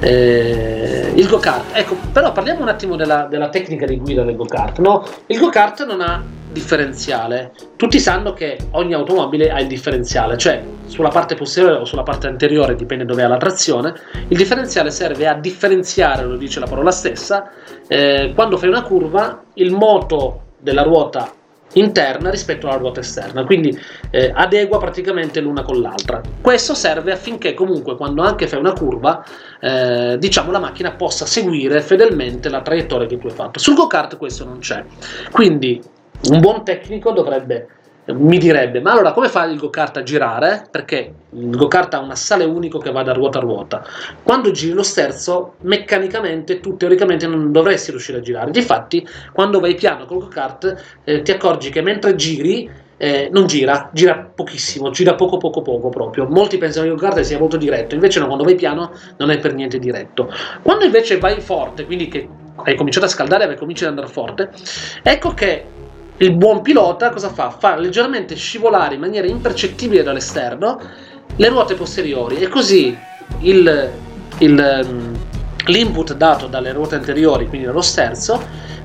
[0.00, 1.74] eh, il go-kart.
[1.74, 4.78] Ecco, però parliamo un attimo della, della tecnica di guida del go-kart.
[4.80, 5.02] No?
[5.28, 6.22] Il go-kart non ha
[6.52, 7.52] differenziale.
[7.76, 12.26] Tutti sanno che ogni automobile ha il differenziale, cioè sulla parte posteriore o sulla parte
[12.26, 13.94] anteriore, dipende dove ha la trazione.
[14.28, 17.50] Il differenziale serve a differenziare, lo dice la parola stessa,
[17.88, 21.32] eh, quando fai una curva, il moto della ruota
[21.74, 23.78] interna rispetto alla ruota esterna, quindi
[24.10, 26.20] eh, adegua praticamente l'una con l'altra.
[26.40, 29.24] Questo serve affinché comunque quando anche fai una curva,
[29.60, 33.58] eh, diciamo la macchina possa seguire fedelmente la traiettoria che tu hai fatto.
[33.58, 34.84] Sul go-kart questo non c'è.
[35.30, 35.82] Quindi
[36.30, 37.68] un buon tecnico dovrebbe
[38.14, 40.66] mi direbbe, ma allora come fa il go-kart a girare?
[40.70, 43.84] Perché il go-kart ha un assale unico che va da ruota a ruota.
[44.22, 48.50] Quando giri lo sterzo, meccanicamente tu teoricamente non dovresti riuscire a girare.
[48.50, 53.90] Difatti, quando vai piano col go-kart, eh, ti accorgi che mentre giri eh, non gira,
[53.92, 56.26] gira pochissimo, gira poco poco poco proprio.
[56.28, 59.38] Molti pensano che il go-kart sia molto diretto, invece no, quando vai piano non è
[59.38, 60.32] per niente diretto.
[60.62, 64.50] Quando invece vai forte, quindi che hai cominciato a scaldare e cominci ad andare forte,
[65.02, 65.64] ecco che
[66.18, 67.50] il buon pilota cosa fa?
[67.50, 70.80] Fa leggermente scivolare in maniera impercettibile dall'esterno
[71.36, 72.96] le ruote posteriori e così
[73.40, 73.90] il,
[74.38, 75.18] il, ehm,
[75.66, 78.40] l'input dato dalle ruote anteriori, quindi dallo sterzo,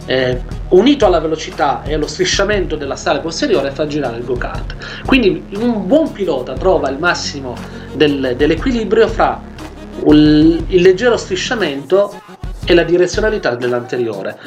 [0.05, 4.75] eh, unito alla velocità e allo strisciamento della sale posteriore fa girare il go-kart.
[5.05, 7.55] Quindi un buon pilota trova il massimo
[7.93, 9.41] del- dell'equilibrio fra
[10.07, 12.13] il, il leggero strisciamento
[12.65, 14.37] e la direzionalità dell'anteriore.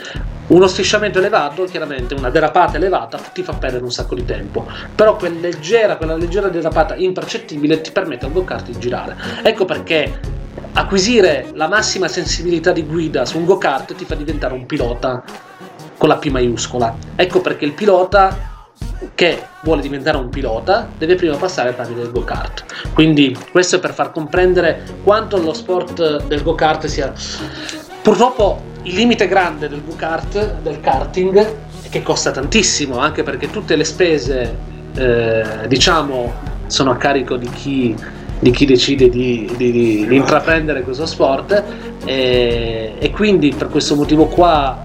[0.47, 5.17] Uno strisciamento elevato, chiaramente una derapata elevata, ti fa perdere un sacco di tempo, però
[5.17, 9.17] quella leggera, quella leggera derapata impercettibile ti permette al go-kart di girare.
[9.43, 10.21] Ecco perché
[10.75, 15.23] acquisire la massima sensibilità di guida su un go-kart ti fa diventare un pilota
[15.97, 16.95] con la P maiuscola.
[17.17, 18.53] Ecco perché il pilota
[19.15, 22.65] che vuole diventare un pilota deve prima passare tramite il go-kart.
[22.93, 27.13] Quindi questo è per far comprendere quanto lo sport del go-kart sia
[28.05, 31.39] purtroppo il limite grande del go-kart, del karting,
[31.83, 34.55] è che costa tantissimo, anche perché tutte le spese,
[34.95, 36.35] eh, diciamo,
[36.67, 37.97] sono a carico di chi,
[38.39, 41.63] di chi decide di, di- di intraprendere questo sport
[42.05, 44.85] e, e quindi per questo motivo qua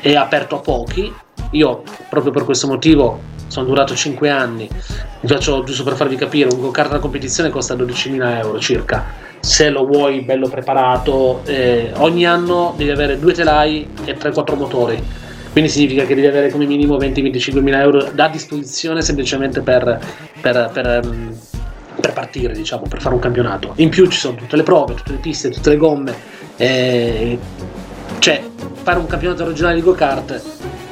[0.00, 1.10] è aperto a pochi.
[1.52, 4.68] Io proprio per questo motivo sono durato 5 anni.
[5.20, 9.24] Vi faccio giusto per farvi capire: un go-kart da competizione costa 12.000 euro circa.
[9.46, 15.00] Se lo vuoi bello preparato, eh, ogni anno devi avere due telai e 3-4 motori.
[15.52, 20.00] Quindi significa che devi avere come minimo 20-25 mila euro a disposizione semplicemente per,
[20.40, 21.32] per- per, ehm,
[22.00, 23.72] per partire, diciamo, per fare un campionato.
[23.76, 26.12] In più ci sono tutte le prove, tutte le piste, tutte le gomme.
[26.56, 27.38] eh,
[28.18, 28.42] cioè,
[28.82, 30.42] fare un campionato regionale di go-kart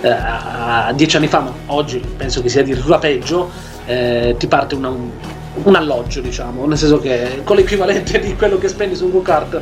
[0.00, 3.50] eh, a a dieci anni fa, ma oggi penso che sia addirittura peggio,
[3.86, 4.94] eh, ti parte una-
[5.62, 9.60] un, alloggio, diciamo, nel senso che con l'equivalente di quello che spendi su un go-kart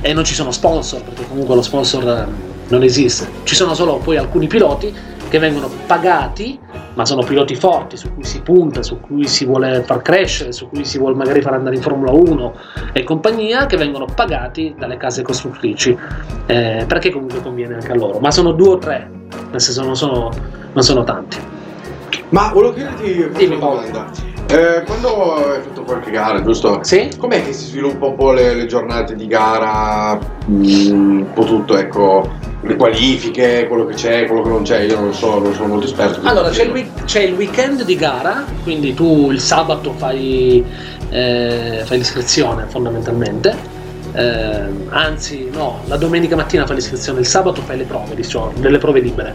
[0.00, 2.26] e non ci sono sponsor, perché comunque lo sponsor eh,
[2.68, 3.28] non esiste.
[3.44, 4.94] Ci sono solo poi alcuni piloti
[5.28, 6.58] che vengono pagati,
[6.94, 10.68] ma sono piloti forti su cui si punta, su cui si vuole far crescere, su
[10.68, 12.54] cui si vuole magari far andare in Formula 1
[12.92, 15.96] e compagnia, che vengono pagati dalle case costruttrici,
[16.46, 18.18] eh, perché comunque conviene anche a loro.
[18.18, 19.10] Ma sono due o tre,
[19.50, 20.30] nel senso non sono,
[20.72, 21.38] non sono tanti.
[22.28, 24.31] Ma volevo chiederti una domanda.
[24.52, 26.80] Eh, quando hai fatto qualche gara, giusto?
[26.82, 27.08] Sì?
[27.16, 30.18] Com'è che si sviluppa un po' le, le giornate di gara?
[30.50, 32.30] Mm, un po' tutto, ecco,
[32.60, 35.86] le qualifiche, quello che c'è, quello che non c'è, io non so, non sono molto
[35.86, 36.20] esperto.
[36.28, 40.62] Allora, c'è il, c'è il weekend di gara, quindi tu il sabato fai,
[41.08, 43.80] eh, fai l'iscrizione fondamentalmente.
[44.14, 48.78] Eh, anzi, no, la domenica mattina fai l'iscrizione, il sabato fai le prove, diciamo, delle
[48.78, 49.34] prove libere.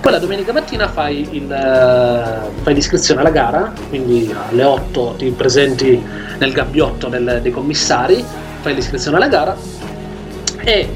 [0.00, 5.30] Poi la domenica mattina fai, il, eh, fai l'iscrizione alla gara, quindi alle 8 ti
[5.30, 6.02] presenti
[6.38, 8.22] nel gabbiotto del- dei commissari,
[8.60, 9.56] fai l'iscrizione alla gara
[10.62, 10.88] e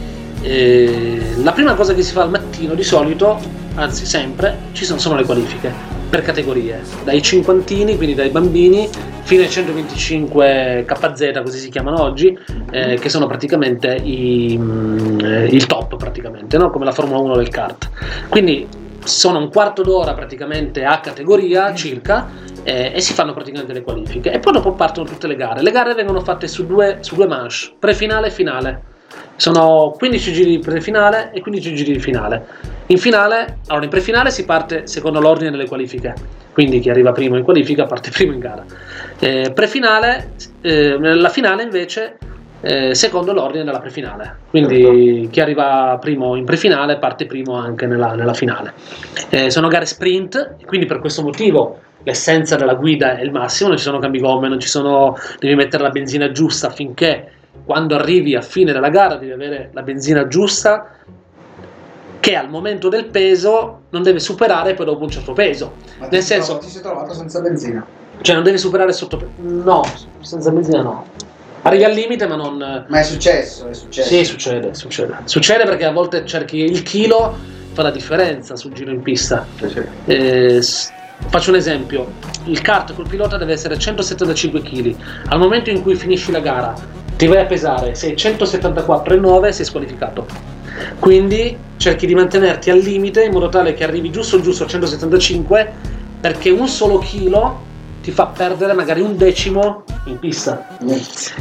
[0.42, 3.38] eh, la prima cosa che si fa al mattino di solito,
[3.76, 8.86] anzi sempre, ci sono, sono le qualifiche per categorie, dai cinquantini, quindi dai bambini,
[9.22, 12.38] fino ai 125 KZ, così si chiamano oggi,
[12.70, 16.68] eh, che sono praticamente i, mm, il top, praticamente, no?
[16.68, 17.88] come la Formula 1 del kart.
[18.28, 18.68] Quindi
[19.02, 22.28] sono un quarto d'ora praticamente a categoria circa
[22.62, 25.62] eh, e si fanno praticamente le qualifiche e poi dopo partono tutte le gare.
[25.62, 28.82] Le gare vengono fatte su due, su due manche, prefinale e finale.
[29.42, 32.46] Sono 15 giri di prefinale e 15 giri di finale.
[32.86, 36.14] In finale, allora in prefinale si parte secondo l'ordine delle qualifiche,
[36.52, 38.64] quindi chi arriva primo in qualifica parte primo in gara.
[39.18, 42.18] Eh, prefinale, eh, la finale invece
[42.60, 48.14] eh, secondo l'ordine della prefinale, quindi chi arriva primo in prefinale parte primo anche nella,
[48.14, 48.74] nella finale.
[49.28, 53.78] Eh, sono gare sprint, quindi per questo motivo l'essenza della guida è il massimo, non
[53.78, 58.34] ci sono cambi gomme, non ci sono, devi mettere la benzina giusta affinché quando arrivi
[58.34, 60.96] a fine della gara devi avere la benzina giusta
[62.20, 65.74] che al momento del peso non deve superare poi dopo un certo peso.
[65.98, 67.84] Ma Nel senso- trovato- ti sei trovato senza benzina.
[68.20, 69.30] Cioè non deve superare sotto...
[69.38, 69.82] No,
[70.20, 71.06] senza benzina no.
[71.62, 72.86] Arrivi al limite ma non...
[72.88, 74.08] Ma è successo, è successo.
[74.08, 75.16] Sì, succede, succede.
[75.24, 77.36] Succede perché a volte cerchi il chilo,
[77.72, 79.44] fa la differenza sul giro in pista.
[79.58, 79.82] Sì, sì.
[80.06, 80.60] Eh,
[81.28, 82.12] faccio un esempio:
[82.44, 84.94] il kart col pilota deve essere 175 kg.
[85.26, 86.74] Al momento in cui finisci la gara,
[87.22, 90.26] ti vai a pesare, sei 174,9 sei squalificato.
[90.98, 95.72] Quindi cerchi di mantenerti al limite in modo tale che arrivi giusto giusto a 175
[96.20, 97.60] perché un solo chilo
[98.02, 100.66] ti fa perdere magari un decimo in pista.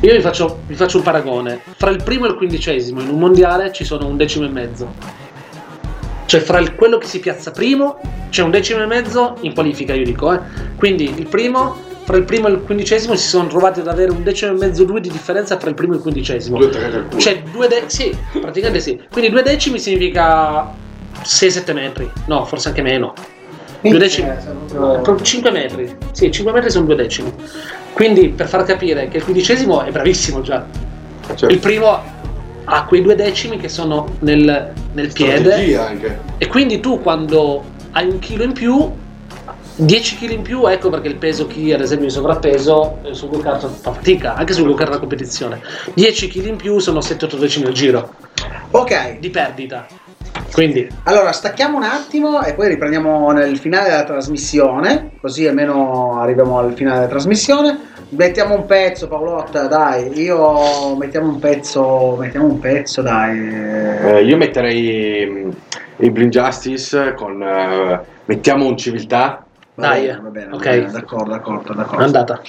[0.02, 1.62] Io vi faccio, vi faccio un paragone.
[1.76, 4.94] Fra il primo e il quindicesimo in un mondiale ci sono un decimo e mezzo.
[6.28, 9.96] Cioè fra il- quello che si piazza primo c'è un decimo e mezzo in qualifica,
[9.96, 10.32] io dico.
[10.32, 10.40] Eh.
[10.78, 11.76] Quindi il primo,
[12.12, 14.84] fra il primo e il quindicesimo si sono trovati ad avere un decimo e mezzo,
[14.84, 16.58] due di differenza fra il primo e il quindicesimo.
[16.58, 17.06] Due tre.
[17.16, 19.02] Cioè due decimi, sì, praticamente sì.
[19.10, 20.74] Quindi due decimi significa
[21.24, 22.12] 6-7 metri.
[22.26, 23.14] No, forse anche meno.
[23.80, 24.30] Due decimi.
[24.30, 24.54] Eh, sei
[25.02, 25.96] proprio- 5 metri.
[26.12, 27.34] Sì, 5 metri sono due decimi.
[27.94, 30.66] Quindi per far capire che il quindicesimo è bravissimo già.
[31.28, 31.48] Certo.
[31.48, 31.98] Il primo
[32.66, 35.78] ha quei due decimi che sono nel, nel piede.
[35.78, 36.20] Anche.
[36.38, 38.92] E quindi tu quando hai un chilo in più,
[39.76, 43.30] 10 kg in più, ecco perché il peso chi ad esempio in sovrappeso eh, sul
[43.30, 45.62] go-kart fa fatica, anche sul go-kart da competizione.
[45.94, 48.14] 10 kg in più sono 7-8 decimi al giro
[48.72, 49.86] Ok, di perdita.
[50.52, 56.58] Quindi allora stacchiamo un attimo e poi riprendiamo nel finale della trasmissione, così almeno arriviamo
[56.60, 57.90] al finale della trasmissione.
[58.10, 60.20] Mettiamo un pezzo, Paolotta, dai.
[60.20, 63.40] Io mettiamo un pezzo, mettiamo un pezzo, dai.
[64.04, 65.50] Eh, io metterei mm,
[65.98, 69.46] i Blind Justice con eh, mettiamo un civiltà.
[69.82, 70.64] Va dai, bene, va bene, va ok.
[70.64, 72.04] bene, d'accordo, d'accordo, d'accordo.
[72.04, 72.42] andata.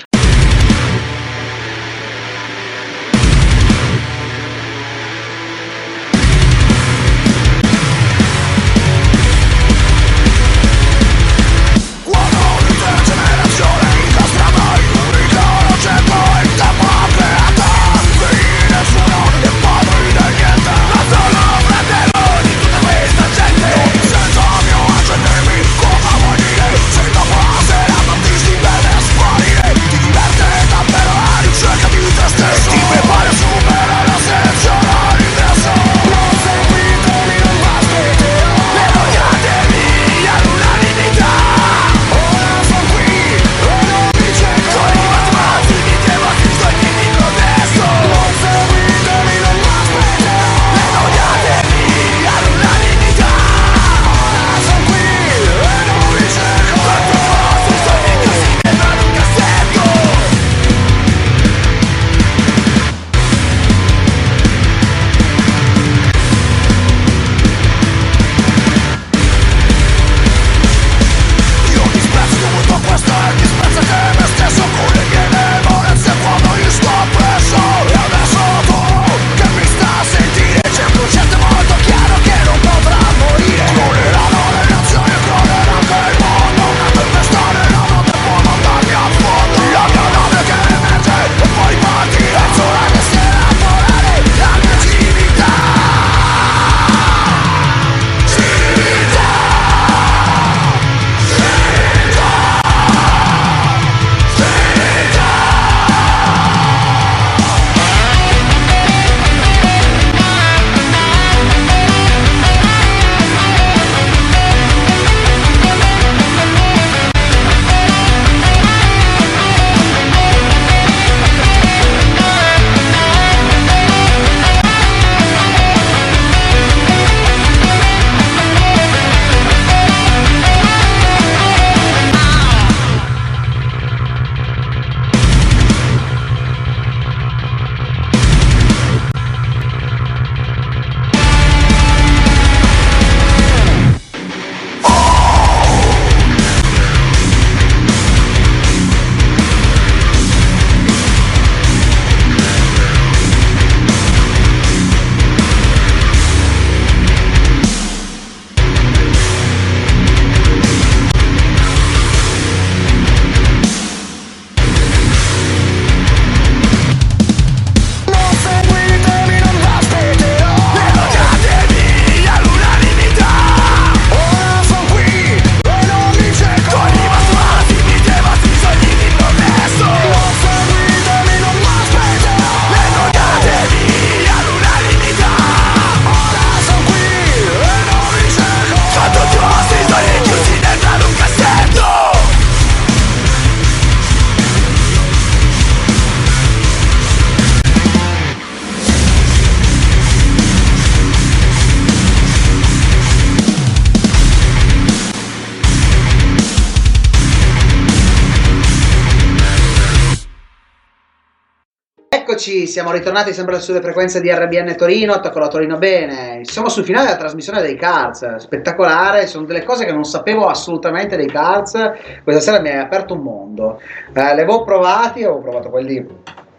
[212.73, 216.41] Siamo ritornati sempre sulle frequenze di RBN Torino, attacco la Torino bene.
[216.45, 221.17] Siamo sul finale della trasmissione dei Cards, spettacolare, sono delle cose che non sapevo assolutamente
[221.17, 221.93] dei Cards.
[222.25, 223.79] Questa sera mi hai aperto un mondo.
[223.79, 226.05] Eh, le avevo provati, avevo provato quelli,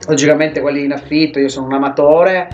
[0.07, 2.47] logicamente quelli in affitto, io sono un amatore,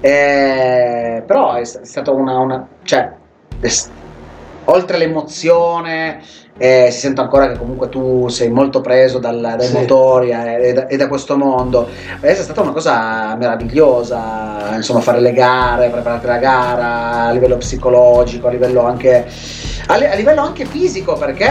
[0.00, 3.10] eh, però è, st- è stata una, una cioè,
[4.66, 6.22] oltre l'emozione,
[6.62, 9.72] eh, si sente ancora che comunque tu sei molto preso dal- dai Sì.
[9.72, 11.88] motori eh, e, da, e da questo mondo.
[12.20, 18.48] È stata una cosa meravigliosa, insomma, fare le gare, preparare la gara a livello psicologico,
[18.48, 19.26] a livello anche,
[19.86, 21.50] a, a livello anche fisico, perché,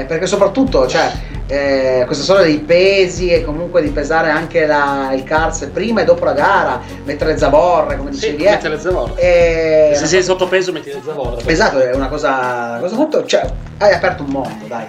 [0.00, 1.08] eh, perché soprattutto, cioè,
[1.48, 6.04] eh, questa storia dei pesi e comunque di pesare anche la- il cars prima e
[6.04, 8.50] dopo la gara, mettere le zavorre, come Sì, dicevi, eh.
[8.50, 9.20] metti le zavorre.
[9.20, 11.42] Eh, Se sei sottopeso metti le zavorre.
[11.46, 12.30] Esatto, è una cosa,
[12.70, 13.24] una cosa molto.
[13.24, 13.46] Cioè,
[13.78, 14.86] hai aperto un mondo, dai.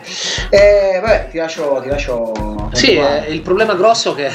[0.49, 1.79] Eh, vabbè, ti lascio.
[1.81, 2.31] Ti lascio
[2.73, 4.29] Sì, eh, il problema grosso che,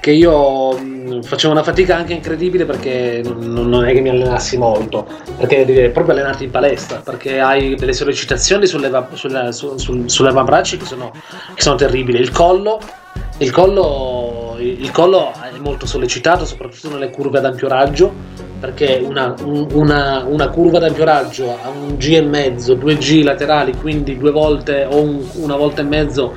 [0.00, 4.56] che io mh, facevo una fatica anche incredibile perché non, non è che mi allenassi
[4.56, 5.06] molto,
[5.36, 10.28] perché devi proprio allenarti in palestra, perché hai delle sollecitazioni sulle, sulle, su- sul- sulle
[10.30, 11.12] avambracci che sono,
[11.58, 12.20] che sono terribili.
[12.20, 12.78] Il collo,
[13.38, 18.46] il collo, il collo è molto sollecitato, soprattutto nelle curve ad ampio raggio.
[18.60, 22.96] Perché una, un- una- una curva ad ampio raggio a un G e mezzo, due
[22.96, 26.34] G laterali, quindi due volte o un- una volta e mezzo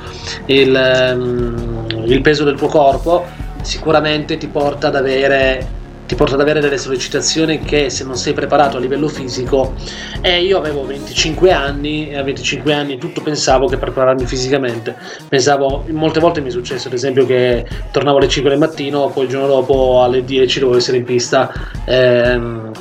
[0.48, 3.26] il, ehm, il peso del tuo corpo
[3.62, 5.68] sicuramente ti porta ad avere
[6.12, 9.76] ti porta ad avere delle sollecitazioni che se non sei preparato a livello fisico
[10.20, 14.94] e io avevo 25 anni e a 25 anni tutto pensavo che prepararmi fisicamente
[15.30, 19.24] pensavo molte volte mi è successo ad esempio che tornavo alle 5 del mattino poi
[19.24, 21.50] il giorno dopo alle 10 dovevo essere in pista
[21.86, 22.72] ehm,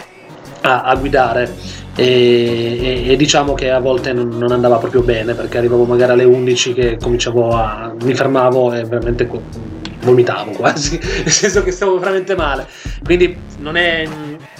[0.62, 1.78] a, a guidare.
[1.96, 2.04] E,
[2.80, 6.24] e- e diciamo che a volte non, non andava proprio bene perché arrivavo magari alle
[6.24, 9.26] 11 che cominciavo a mi fermavo e veramente
[10.00, 12.66] vomitavo quasi nel senso che stavo veramente male.
[13.04, 14.08] Quindi non è,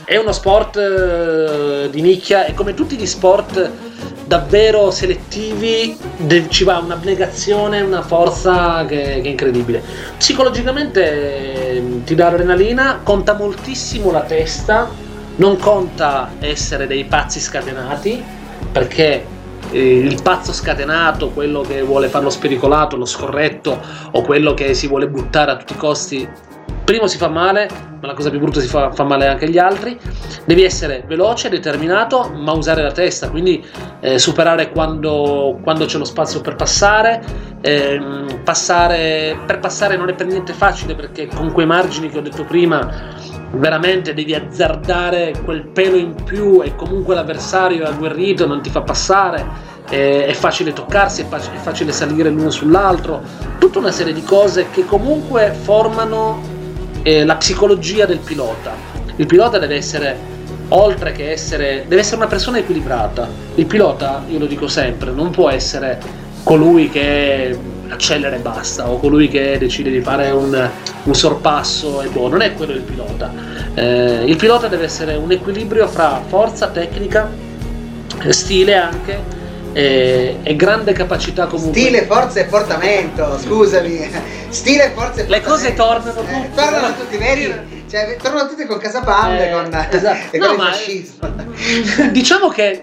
[0.05, 3.71] è uno sport eh, di nicchia e come tutti gli sport
[4.27, 5.97] davvero selettivi
[6.49, 9.83] ci va un'abnegazione una forza che, che è incredibile.
[10.17, 18.23] Psicologicamente eh, ti dà adrenalina conta moltissimo la testa non conta essere dei pazzi scatenati
[18.71, 19.25] perché
[19.71, 23.81] eh, il pazzo scatenato, quello che vuole fare lo spericolato, lo scorretto
[24.13, 26.29] o quello che si vuole buttare a tutti i costi,
[26.91, 27.69] primo si fa male,
[28.01, 29.97] ma la cosa più brutta si fa, fa male anche agli altri.
[30.45, 33.65] Devi essere veloce, determinato, ma usare la testa, quindi
[34.01, 37.23] eh, superare quando, quando c'è lo spazio per passare.
[37.61, 39.39] ehm, passare.
[39.47, 42.93] Per passare non è per niente facile perché con quei margini che ho detto prima
[43.53, 48.81] veramente devi azzardare quel pelo in più e comunque l'avversario è agguerrito, non ti fa
[48.81, 49.45] passare,
[49.91, 53.21] eh, è facile toccarsi, è facile salire l'uno sull'altro,
[53.59, 56.59] tutta una serie di cose che comunque formano
[57.03, 58.73] eh, la psicologia del pilota.
[59.17, 60.17] Il pilota deve essere,
[60.69, 63.29] oltre che essere, deve essere una persona equilibrata.
[63.57, 65.99] Il pilota, io lo dico sempre, non può essere
[66.43, 70.71] colui che accelera e basta o colui che decide di fare un,
[71.05, 73.33] un sorpasso e boh, non è quello il pilota.
[73.75, 77.31] Eh, il pilota deve essere un equilibrio fra forza, tecnica,
[78.29, 79.39] stile anche
[79.73, 81.81] e, e grande capacità comunque.
[81.81, 84.11] Stile, forza e portamento, scusami.
[84.49, 85.49] Stile, forza e Le portamento.
[85.51, 86.51] cose tornano Eh, tutte.
[86.63, 87.55] tornano tutti, vedi?
[87.91, 90.27] Cioè, tornano tutti con Casapande, Eh, con, esatto.
[90.37, 91.29] e con No, il ma- fascismo.
[92.11, 92.83] diciamo che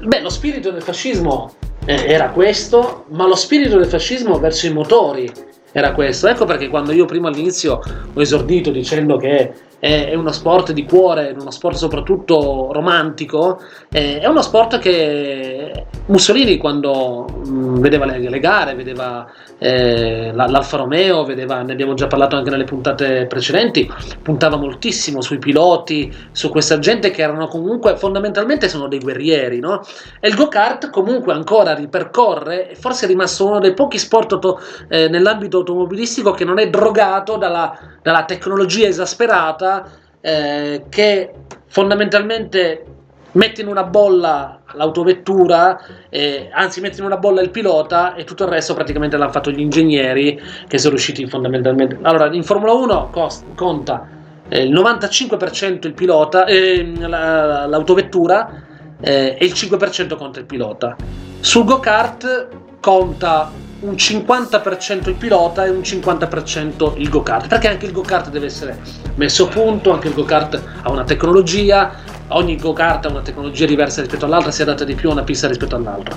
[0.00, 1.52] beh, lo spirito del fascismo
[1.84, 5.30] eh, era questo, ma lo spirito del fascismo verso i motori
[5.72, 6.26] era questo.
[6.28, 7.80] Ecco perché quando io prima all'inizio
[8.14, 13.60] ho esordito dicendo che è, uno sport di cuore, uno sport soprattutto romantico,
[13.90, 19.26] è uno sport che Mussolini quando vedeva le, le gare, vedeva
[19.58, 23.90] eh, la- l'Alfa Romeo, vedeva, ne abbiamo già parlato anche nelle puntate precedenti,
[24.22, 29.82] puntava moltissimo sui piloti, su questa gente che erano comunque fondamentalmente sono dei guerrieri, no?
[30.20, 35.08] E il go-kart comunque ancora ripercorre, forse è rimasto uno dei pochi sport auto- eh,
[35.08, 37.76] nell'ambito automobilistico che non è drogato dalla,
[38.06, 39.90] dalla tecnologia esasperata
[40.20, 41.32] eh, che
[41.66, 42.84] fondamentalmente
[43.32, 45.76] mette in una bolla l'autovettura,
[46.08, 49.50] eh, anzi mette in una bolla il pilota e tutto il resto praticamente l'hanno fatto
[49.50, 51.98] gli ingegneri che sono riusciti fondamentalmente...
[52.02, 54.06] Allora, in Formula 1 cost- conta
[54.48, 58.62] eh, il 95% il pilota, eh, la- l'autovettura
[59.00, 60.94] eh, e il 5% conta il pilota.
[61.40, 62.48] Sul go-kart
[62.78, 63.50] conta
[63.80, 68.78] un 50% il pilota e un 50% il go-kart, perché anche il go-kart deve essere
[69.16, 71.92] messo a punto, anche il go-kart ha una tecnologia,
[72.28, 75.46] ogni go-kart ha una tecnologia diversa rispetto all'altra, si adatta di più a una pista
[75.46, 76.16] rispetto all'altra.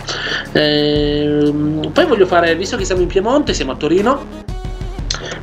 [0.53, 4.26] Ehm, poi voglio fare, visto che siamo in Piemonte, siamo a Torino,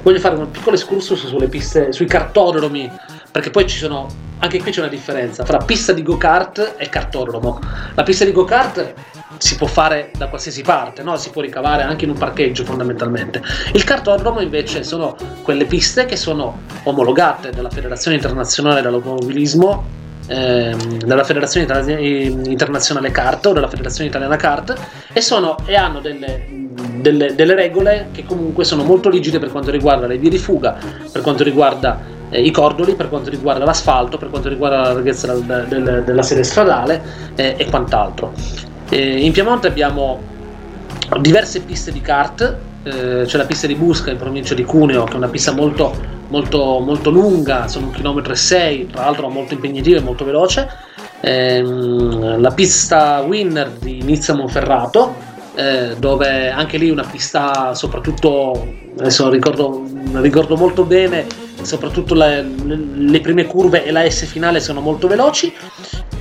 [0.03, 2.91] voglio fare un piccolo excursus sulle piste, sui cartodromi,
[3.31, 4.07] perché poi ci sono,
[4.39, 7.61] anche qui c'è una differenza fra pista di go-kart e cartodromo.
[7.95, 8.95] La pista di go-kart
[9.39, 11.17] si può fare da qualsiasi parte, no?
[11.17, 13.43] si può ricavare anche in un parcheggio fondamentalmente.
[13.73, 19.85] Il cartodromo invece sono quelle piste che sono omologate dalla Federazione Internazionale dell'Automobilismo
[20.29, 24.75] ehm, dalla Federazione Itali- Internazionale Kart o dalla Federazione Italiana Kart
[25.13, 26.47] e, sono, e hanno delle,
[26.97, 30.77] delle- delle regole che comunque sono molto rigide per quanto riguarda le vie di fuga,
[31.13, 35.33] per quanto riguarda eh, i cordoli, per quanto riguarda l'asfalto, per quanto riguarda la larghezza
[35.33, 37.01] del- del- della sede stradale
[37.37, 38.33] eh, e quant'altro.
[38.89, 40.21] Eh, in Piemonte abbiamo
[41.21, 45.15] diverse piste di kart, eh, c'è la pista di Busca in provincia di Cuneo, che
[45.15, 45.95] è una pista molto,
[46.29, 50.69] molto, molto lunga, sono un chilometro e sei, tra l'altro molto impegnativa e molto veloce.
[51.21, 55.15] Ehm, la pista Winner di Nizza Monferrato,
[55.57, 59.85] eh, dove anche lì una pista soprattutto, adesso ricordo,
[60.21, 61.27] ricordo molto bene,
[61.63, 62.47] soprattutto le,
[62.95, 65.53] le- prime curve e la S finale sono molto veloci.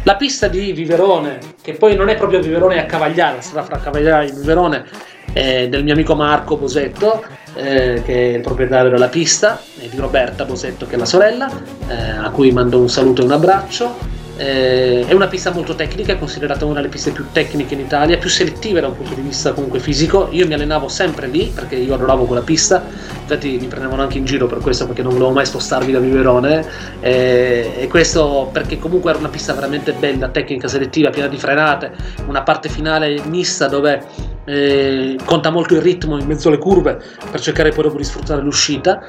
[0.04, 4.28] La pista di Viverone, che poi non è proprio Viverone a Cavagliare, sarà fra Cavagliare
[4.28, 4.86] e Viverone,
[5.34, 7.24] è del mio amico Marco Bosetto,
[7.56, 11.50] eh, che è il proprietario della pista, e di Roberta Bosetto, che è la sorella,
[11.88, 14.24] eh, a cui mando un saluto e un abbraccio.
[14.38, 18.18] Eh, è una pista molto tecnica, è considerata una delle piste più tecniche in Italia,
[18.18, 20.28] più selettive da un punto di vista comunque fisico.
[20.32, 22.84] Io mi allenavo sempre lì perché io adoravo quella pista,
[23.22, 26.66] infatti mi prendevano anche in giro per questo perché non volevo mai spostarmi da Viverone.
[27.00, 31.92] eh, e questo perché comunque era una pista veramente bella, tecnica, selettiva, piena di frenate,
[32.28, 34.04] una parte finale mista dove
[34.46, 38.42] eh, conta molto il ritmo in mezzo alle curve per cercare poi dopo di sfruttare
[38.42, 39.02] l'uscita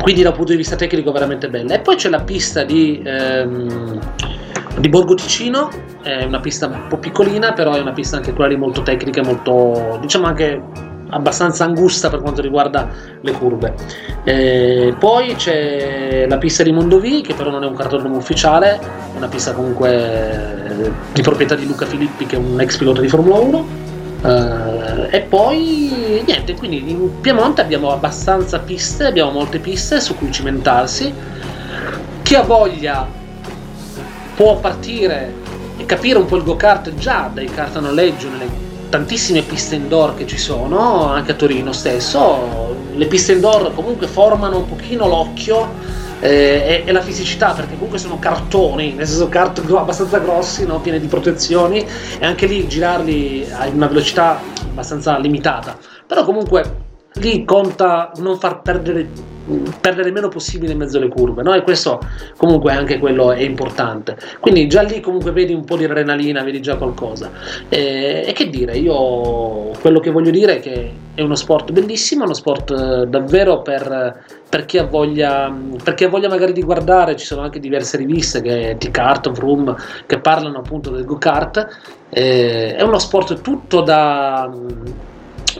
[0.00, 1.74] quindi da un punto di vista tecnico veramente bella.
[1.74, 3.98] E poi c'è la pista di, ehm,
[4.78, 5.70] di Borgo Ticino
[6.02, 9.22] è una pista un po' piccolina però è una pista anche quella lì molto tecnica
[9.22, 10.62] molto diciamo anche
[11.10, 12.88] abbastanza angusta per quanto riguarda
[13.20, 13.74] le curve.
[14.24, 19.16] Eh, poi c'è la pista di Mondovì che però non è un cartodromo ufficiale è
[19.16, 23.38] una pista comunque di proprietà di Luca Filippi che è un ex pilota di Formula
[23.38, 23.87] 1
[24.22, 30.32] eh, e poi niente, quindi in Piemonte abbiamo abbastanza piste, abbiamo molte piste su cui
[30.32, 31.12] cimentarsi.
[32.22, 33.06] Chi ha voglia
[34.34, 35.32] può partire
[35.76, 40.14] e capire un po' il go-kart già dai kart a noleggio nelle tantissime piste indoor
[40.14, 42.76] che ci sono, anche a Torino stesso.
[42.94, 47.98] Le piste indoor comunque formano un pochino l'occhio eh, e, e la fisicità perché comunque
[47.98, 50.80] sono cartoni, nel senso gro- abbastanza grossi, no?
[50.80, 51.86] pieni di protezioni
[52.18, 54.40] e anche lì girarli a una velocità
[54.70, 55.76] abbastanza limitata.
[56.06, 59.36] Però comunque lì conta non far perdere
[59.80, 61.54] perdere il meno possibile in mezzo alle curve, no?
[61.54, 62.00] E questo
[62.36, 64.16] comunque anche quello è importante.
[64.40, 67.30] Quindi già lì comunque vedi un po' di adrenalina, vedi già qualcosa.
[67.68, 72.24] E, e che dire, io quello che voglio dire è che è uno sport bellissimo,
[72.24, 76.62] uno sport eh, davvero per, per chi ha voglia, per chi ha voglia magari di
[76.62, 79.74] guardare, ci sono anche diverse riviste che T-Kart, Vroom,
[80.06, 81.66] che parlano appunto del go-kart.
[82.10, 84.50] Eh, è uno sport tutto da,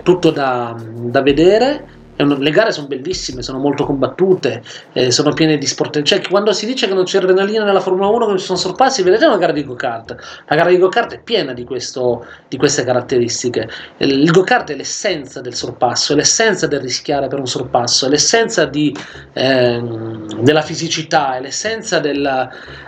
[0.02, 1.96] tutto da, da vedere.
[2.18, 4.62] Un- le gare sono bellissime, sono molto combattute,
[4.92, 6.02] eh, sono piene di sport.
[6.02, 8.58] Cioè, quando si dice che non c'è adrenalina nella Formula 1, che non ci sono
[8.58, 10.16] sorpassi, vedete una gara di go-kart.
[10.46, 13.68] La gara di go-kart è piena di, questo- di queste caratteristiche.
[13.98, 18.64] Il go-kart è l'essenza del sorpasso, è l'essenza del rischiare per un sorpasso, è l'essenza
[18.64, 18.94] di,
[19.34, 22.24] ehm, della fisicità, è l'essenza del...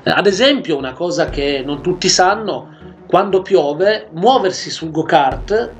[0.02, 2.76] eh, ad esempio, una cosa che non tutti sanno,
[3.06, 5.70] quando piove, muoversi sul go-kart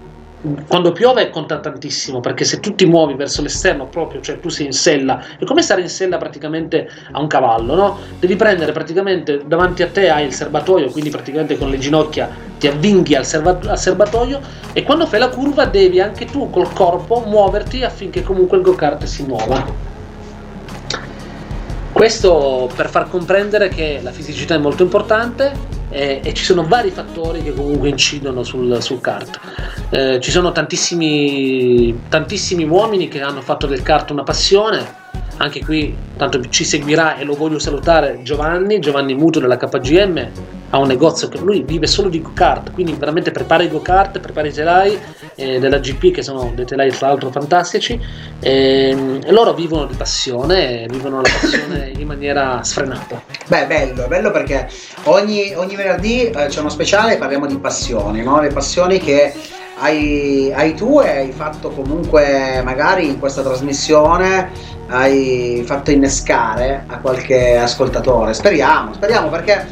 [0.66, 4.66] quando piove conta tantissimo perché se tu ti muovi verso l'esterno proprio, cioè tu sei
[4.66, 7.98] in sella, è come stare in sella praticamente a un cavallo, no?
[8.18, 12.28] Devi prendere praticamente davanti a te hai il serbatoio, quindi praticamente con le ginocchia
[12.58, 14.40] ti avvinghi al, serva- al serbatoio
[14.72, 19.04] e quando fai la curva devi anche tu col corpo muoverti affinché comunque il go-kart
[19.04, 19.88] si muova.
[21.92, 26.90] Questo per far comprendere che la fisicità è molto importante e, e ci sono vari
[26.90, 29.38] fattori che comunque incidono sul, sul kart.
[29.90, 34.99] Eh, ci sono tantissimi, tantissimi uomini che hanno fatto del kart una passione.
[35.40, 40.28] Anche qui, tanto ci seguirà e lo voglio salutare Giovanni, Giovanni Muto della KGM,
[40.68, 44.48] ha un negozio che lui vive solo di go-kart, quindi veramente prepara i go-kart, prepara
[44.48, 44.98] i telai
[45.36, 47.98] eh, della GP che sono dei telai tra l'altro fantastici
[48.38, 53.22] e, e loro vivono di passione, vivono la passione in maniera sfrenata.
[53.48, 54.68] Beh, bello, bello perché
[55.04, 58.42] ogni, ogni venerdì eh, c'è uno speciale e parliamo di passioni, no?
[58.42, 59.32] Le passioni che
[59.82, 64.50] hai, hai tu e hai fatto comunque magari in questa trasmissione
[64.88, 68.34] hai fatto innescare a qualche ascoltatore.
[68.34, 69.66] Speriamo, speriamo perché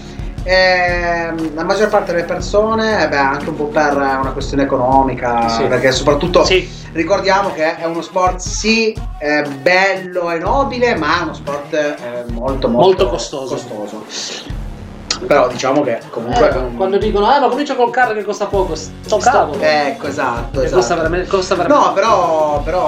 [0.44, 5.48] ehm, la maggior parte delle persone, eh beh, anche un po' per una questione economica,
[5.48, 5.64] Sì.
[5.64, 11.22] perché soprattutto Sì, ricordiamo che è uno sport sì eh, bello e nobile, ma è
[11.24, 13.54] uno sport eh, molto, molto, Molto costoso.
[13.54, 14.04] costoso.
[15.26, 16.48] Però diciamo che comunque...
[16.48, 19.60] Eh, quando dicono, eh, ma comincia col carro che costa poco, sto cavolo.
[19.60, 20.76] Ecco, esatto, esatto.
[20.76, 21.86] costa veramente, costa veramente.
[21.86, 22.80] No, però, però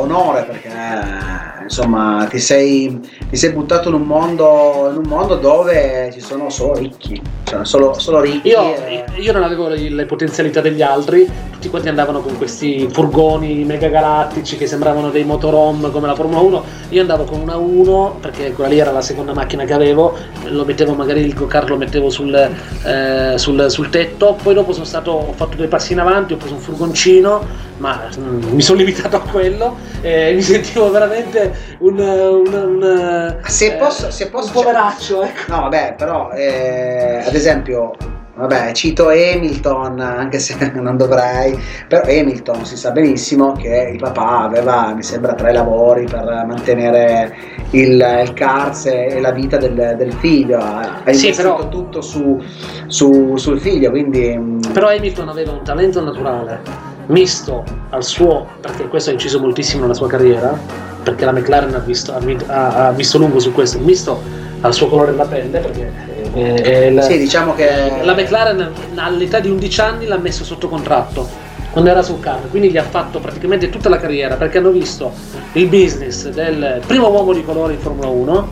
[0.00, 2.98] onore perché eh, insomma ti sei,
[3.30, 7.64] ti sei buttato in un, mondo, in un mondo dove ci sono solo ricchi, cioè
[7.64, 8.48] solo, solo ricchi.
[8.48, 13.64] Io, e- io non avevo le, potenzialità degli altri, tutti quanti andavano con questi furgoni
[13.64, 16.64] mega galattici che sembravano dei motorhome come la Formula 1.
[16.90, 20.16] Io andavo con una 1 perché quella lì era la seconda macchina che avevo,
[20.46, 24.84] lo mettevo magari il go-kart lo mettevo sul, eh, sul, sul tetto, poi dopo sono
[24.84, 28.78] stato, ho fatto dei passi in avanti, ho preso un furgoncino, ma mm, mi sono
[28.78, 34.46] limitato a quello e mi sentivo veramente un, un, un, Se eh, posso- se posso-
[34.48, 35.52] un poveraccio, ecco.
[35.52, 37.92] No, vabbè, però eh, ad esempio,
[38.34, 41.58] vabbè, cito Hamilton, anche se non dovrei,
[41.88, 47.34] però Hamilton si sa benissimo che il papà aveva, mi sembra, tre lavori per mantenere
[47.70, 47.92] il,
[48.24, 52.38] il cars e la vita del, del figlio, ha, ha Sì, investito però- tutto su,
[52.86, 54.36] su- sul figlio, quindi...
[54.36, 59.82] mm, Però Hamilton aveva un talento naturale misto al suo, perché questo ha inciso moltissimo
[59.82, 60.58] nella sua carriera,
[61.02, 64.20] perché la McLaren ha visto, ha, ha- visto lungo su questo, misto
[64.62, 65.92] al suo colore della pelle, perché
[66.34, 67.68] eh, è il- Sì, diciamo che...
[68.02, 71.28] la McLaren all'età di 11 anni l'ha messo sotto contratto
[71.72, 75.12] quando era sul carro, quindi gli ha fatto praticamente tutta la carriera perché hanno visto
[75.52, 78.48] il business del primo uomo di colore in Formula 1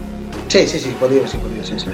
[0.46, 1.88] Sì, sì, sì, si può dire, si può dire, sì, sì.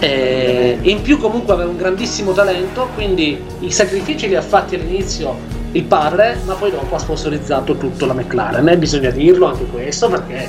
[0.00, 5.36] e in più comunque aveva un grandissimo talento, quindi i sacrifici li ha fatti all'inizio
[5.72, 8.68] il padre, ma poi dopo ha sponsorizzato tutto la McLaren.
[8.68, 10.48] E bisogna dirlo anche questo perché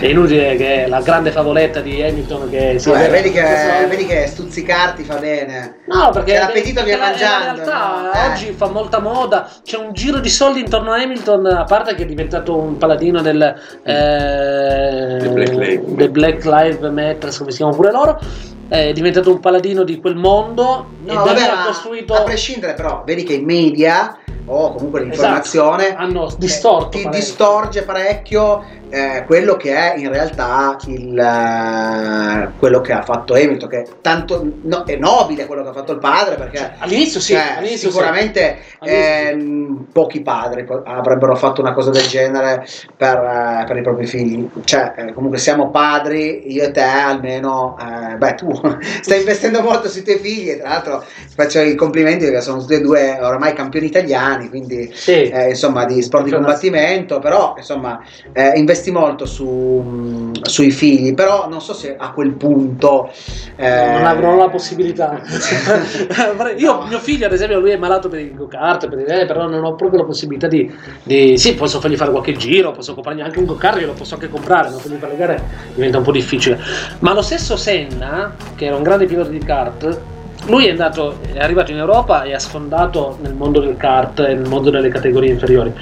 [0.00, 3.42] è inutile che la grande favoletta di Hamilton che si Vabbè, vedi, che,
[3.88, 5.80] vedi che stuzzicarti fa bene.
[5.86, 8.12] No, perché Che l'appetito viene perché mangiando, In realtà?
[8.12, 8.30] Eh.
[8.30, 12.04] oggi fa molta moda, c'è un giro di soldi intorno a Hamilton, a parte che
[12.04, 17.76] è diventato un paladino del, eh, Black Lives del Black Lives Matter, come si chiamano
[17.76, 18.20] pure loro.
[18.68, 22.14] È diventato un paladino di quel mondo e No, lì vabbè, ha costruito.
[22.14, 24.16] a prescindere però, vedi che i media
[24.46, 27.20] o comunque l'informazione Esatto, hanno distorto ti parecchio.
[27.20, 33.68] distorge parecchio eh, quello che è in realtà il, eh, quello che ha fatto Hamilton,
[33.68, 37.54] che tanto no- è nobile quello che ha fatto il padre perché All'inizio sì, cioè,
[37.56, 37.94] all'inizio sì.
[37.94, 42.66] sicuramente All'inizio ehm, pochi padri avrebbero fatto una cosa del genere
[42.96, 44.48] per, eh, per i propri figli.
[44.64, 48.52] Cioè, eh, comunque siamo padri, io e te almeno, eh, beh, tu
[49.00, 52.74] stai investendo molto sui tuoi figli e tra l'altro faccio i complimenti perché sono tutti
[52.74, 55.28] e due oramai campioni italiani, quindi Sì.
[55.28, 58.00] eh, insomma di sport di combattimento, però insomma
[58.32, 63.10] eh, investi molto su, mh, sui figli, però non so se a quel punto...
[63.56, 65.20] eh, non avrò la possibilità.
[66.56, 66.86] Io, No.
[66.86, 69.62] mio figlio, ad esempio, lui è malato per il go-kart, per il- eh, però non
[69.64, 70.70] ho proprio la possibilità di,
[71.02, 74.14] di- Sì, posso fargli fare qualche giro, posso comprargli anche un go-kart, io lo posso
[74.14, 75.42] anche comprare, ma quindi per le gare
[75.74, 76.58] diventa un po' difficile.
[77.00, 80.00] Ma lo stesso Senna, che era un grande pilota di kart,
[80.46, 84.34] lui è, andato, è arrivato in Europa e ha sfondato nel mondo del kart e
[84.34, 85.72] nel mondo delle categorie inferiori.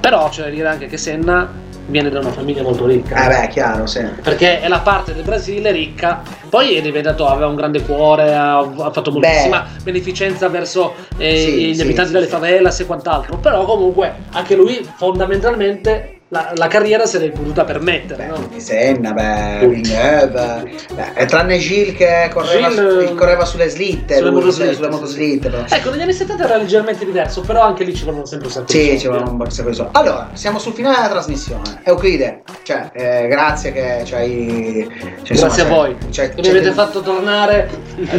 [0.00, 3.48] Però c'è da dire anche che Senna viene da una famiglia molto ricca Eh beh,
[3.48, 4.04] chiaro, sì.
[4.22, 6.22] perché è la parte del Brasile ricca.
[6.48, 11.66] Poi è diventato, aveva un grande cuore, ha, ha fatto moltissima beneficenza verso eh, Sì,
[11.68, 13.36] gli sì, abitanti sì, delle favelas e quant'altro.
[13.38, 18.24] Però comunque anche lui fondamentalmente la, la carriera se l'è potuta permettere.
[18.26, 18.48] Beh, no?
[18.56, 19.66] Senna, beh.
[19.68, 24.74] Villeneuve, beh, e tranne Gilles che correva, Gilles, su- correva sulle slitte, sulle lui, motoslitte,
[24.74, 25.64] sulle motoslitte, però.
[25.68, 28.66] Ecco, negli anni 70 era leggermente diverso, però anche lì ci volevano sempre un sacco
[28.66, 28.98] di Sì, soldi.
[29.00, 29.90] ci vuole un sacco di soldi.
[29.94, 31.80] Allora, siamo sul finale della trasmissione.
[31.84, 34.88] Euclide, cioè, eh, grazie che ci hai...
[35.22, 37.70] cioè, Grazie insomma, a voi cioè- che mi avete che- fatto tornare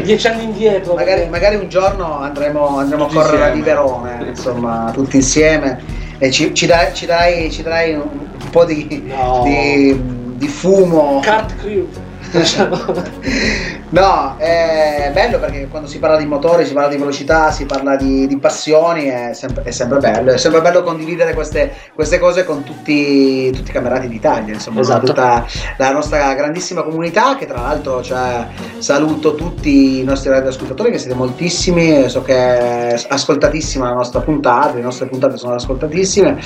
[0.03, 0.93] dieci anni indietro.
[0.93, 3.55] Magari, perché- magari un giorno andremo, andremo a correre a insieme.
[3.55, 6.05] Liverone, insomma, tutti insieme.
[6.19, 9.43] E ci, ci dai, ci dai- ci darai un, un po' di, No.
[9.45, 9.95] di,
[10.37, 11.19] di fumo.
[11.21, 11.87] Kart crew.
[13.89, 17.95] No, è bello perché quando si parla di motori, si parla di velocità, si parla
[17.95, 20.33] di, di passioni, è sempre, è sempre bello.
[20.33, 25.05] È sempre bello condividere queste, queste cose con tutti, tutti i camerati d'Italia, insomma, Esatto.
[25.05, 25.45] tutta
[25.77, 28.47] la nostra grandissima comunità che tra l'altro cioè,
[28.79, 34.73] saluto tutti i nostri radioascoltatori che siete moltissimi, so che è ascoltatissima la nostra puntata,
[34.73, 36.37] le nostre puntate sono ascoltatissime.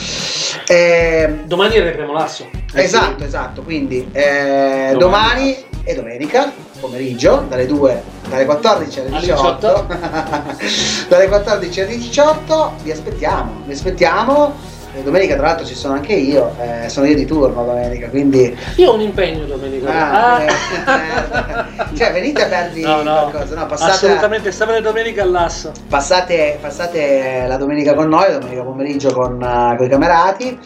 [0.68, 2.48] E, Domani repremo l'asso.
[2.74, 5.00] Esatto, esatto, quindi eh, Domani.
[5.00, 9.88] domani e domenica pomeriggio dalle 2 dalle 14 alle Alle 18
[11.07, 14.53] dalle 14 alle 18 vi aspettiamo vi aspettiamo
[14.94, 18.56] E domenica tra l'altro ci sono anche io, eh, sono io di turno domenica, quindi...
[18.76, 19.89] Io ho un impegno domenica.
[19.89, 20.42] Ah, Ah.
[20.42, 25.24] eh, eh, cioè venite a perdi No, no, qualcosa, no, passate, assolutamente, sabato e domenica
[25.24, 25.72] all'asso.
[25.88, 29.36] passate, passate la domenica con noi, domenica pomeriggio con,
[29.80, 30.60] i camerati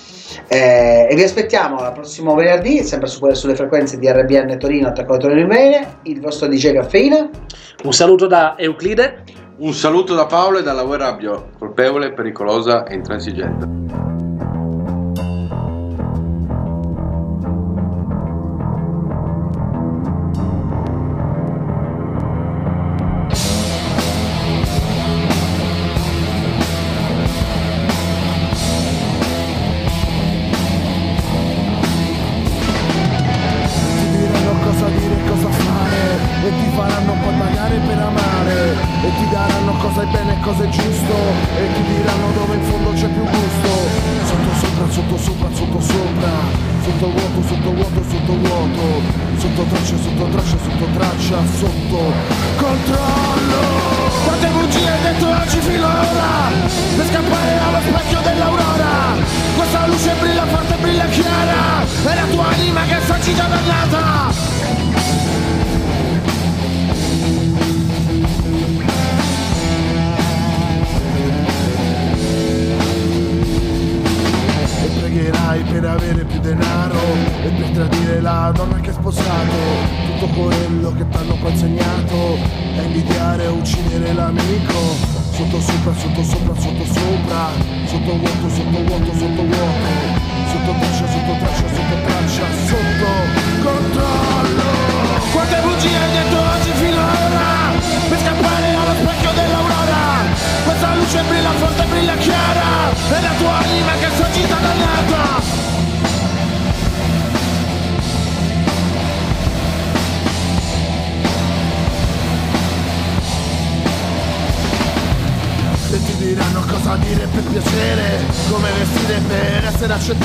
[0.47, 5.17] eh, e vi aspettiamo al prossimo venerdì, sempre su, sulle frequenze di RBN Torino, Attacco
[5.17, 7.29] Torino in Bene, il vostro DJ Caffeina.
[7.83, 9.23] Un saluto da Euclide.
[9.57, 14.14] Un saluto da Paolo e dalla Web Radio, colpevole, pericolosa e intransigente.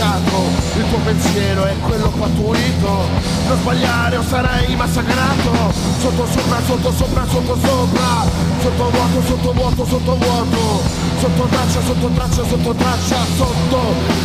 [0.01, 3.09] Accettato Il tuo pensiero è quello pattuito.
[3.47, 5.73] Non sbagliare o sarai massacrato.
[6.01, 8.25] Sotto sopra, sotto sopra, sotto sopra.
[8.63, 10.83] Sotto vuoto, sotto vuoto, sotto vuoto.
[11.21, 13.81] Sotto traccia, sotto traccia, sotto traccia Sotto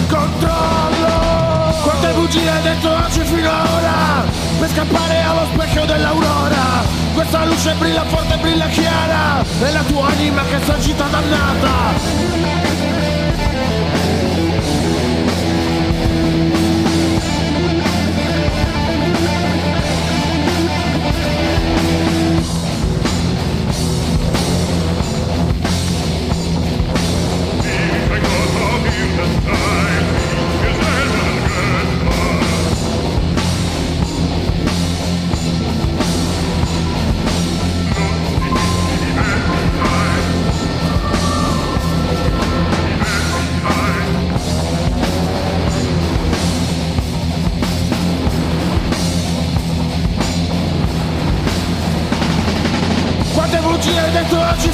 [0.08, 1.74] controllo.
[1.84, 4.24] Quante bugie hai detto oggi finora
[4.60, 6.84] Per scappare allo specchio dell'aurora.
[7.14, 9.44] Questa luce brilla forte, brilla chiara.
[9.60, 12.65] È la tua anima che sta agita dannata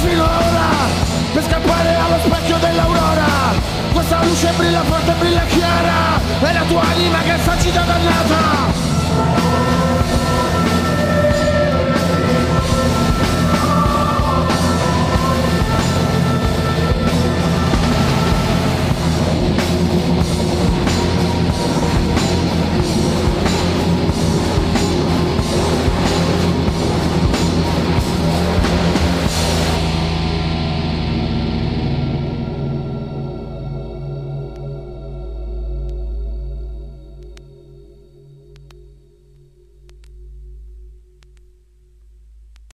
[0.02, 0.68] oggi finora
[1.32, 3.24] Per scappare allo specchio dell'aurora.
[3.92, 8.71] Questa luce brilla forte, brilla chiara È la tua anima che sta agita dannata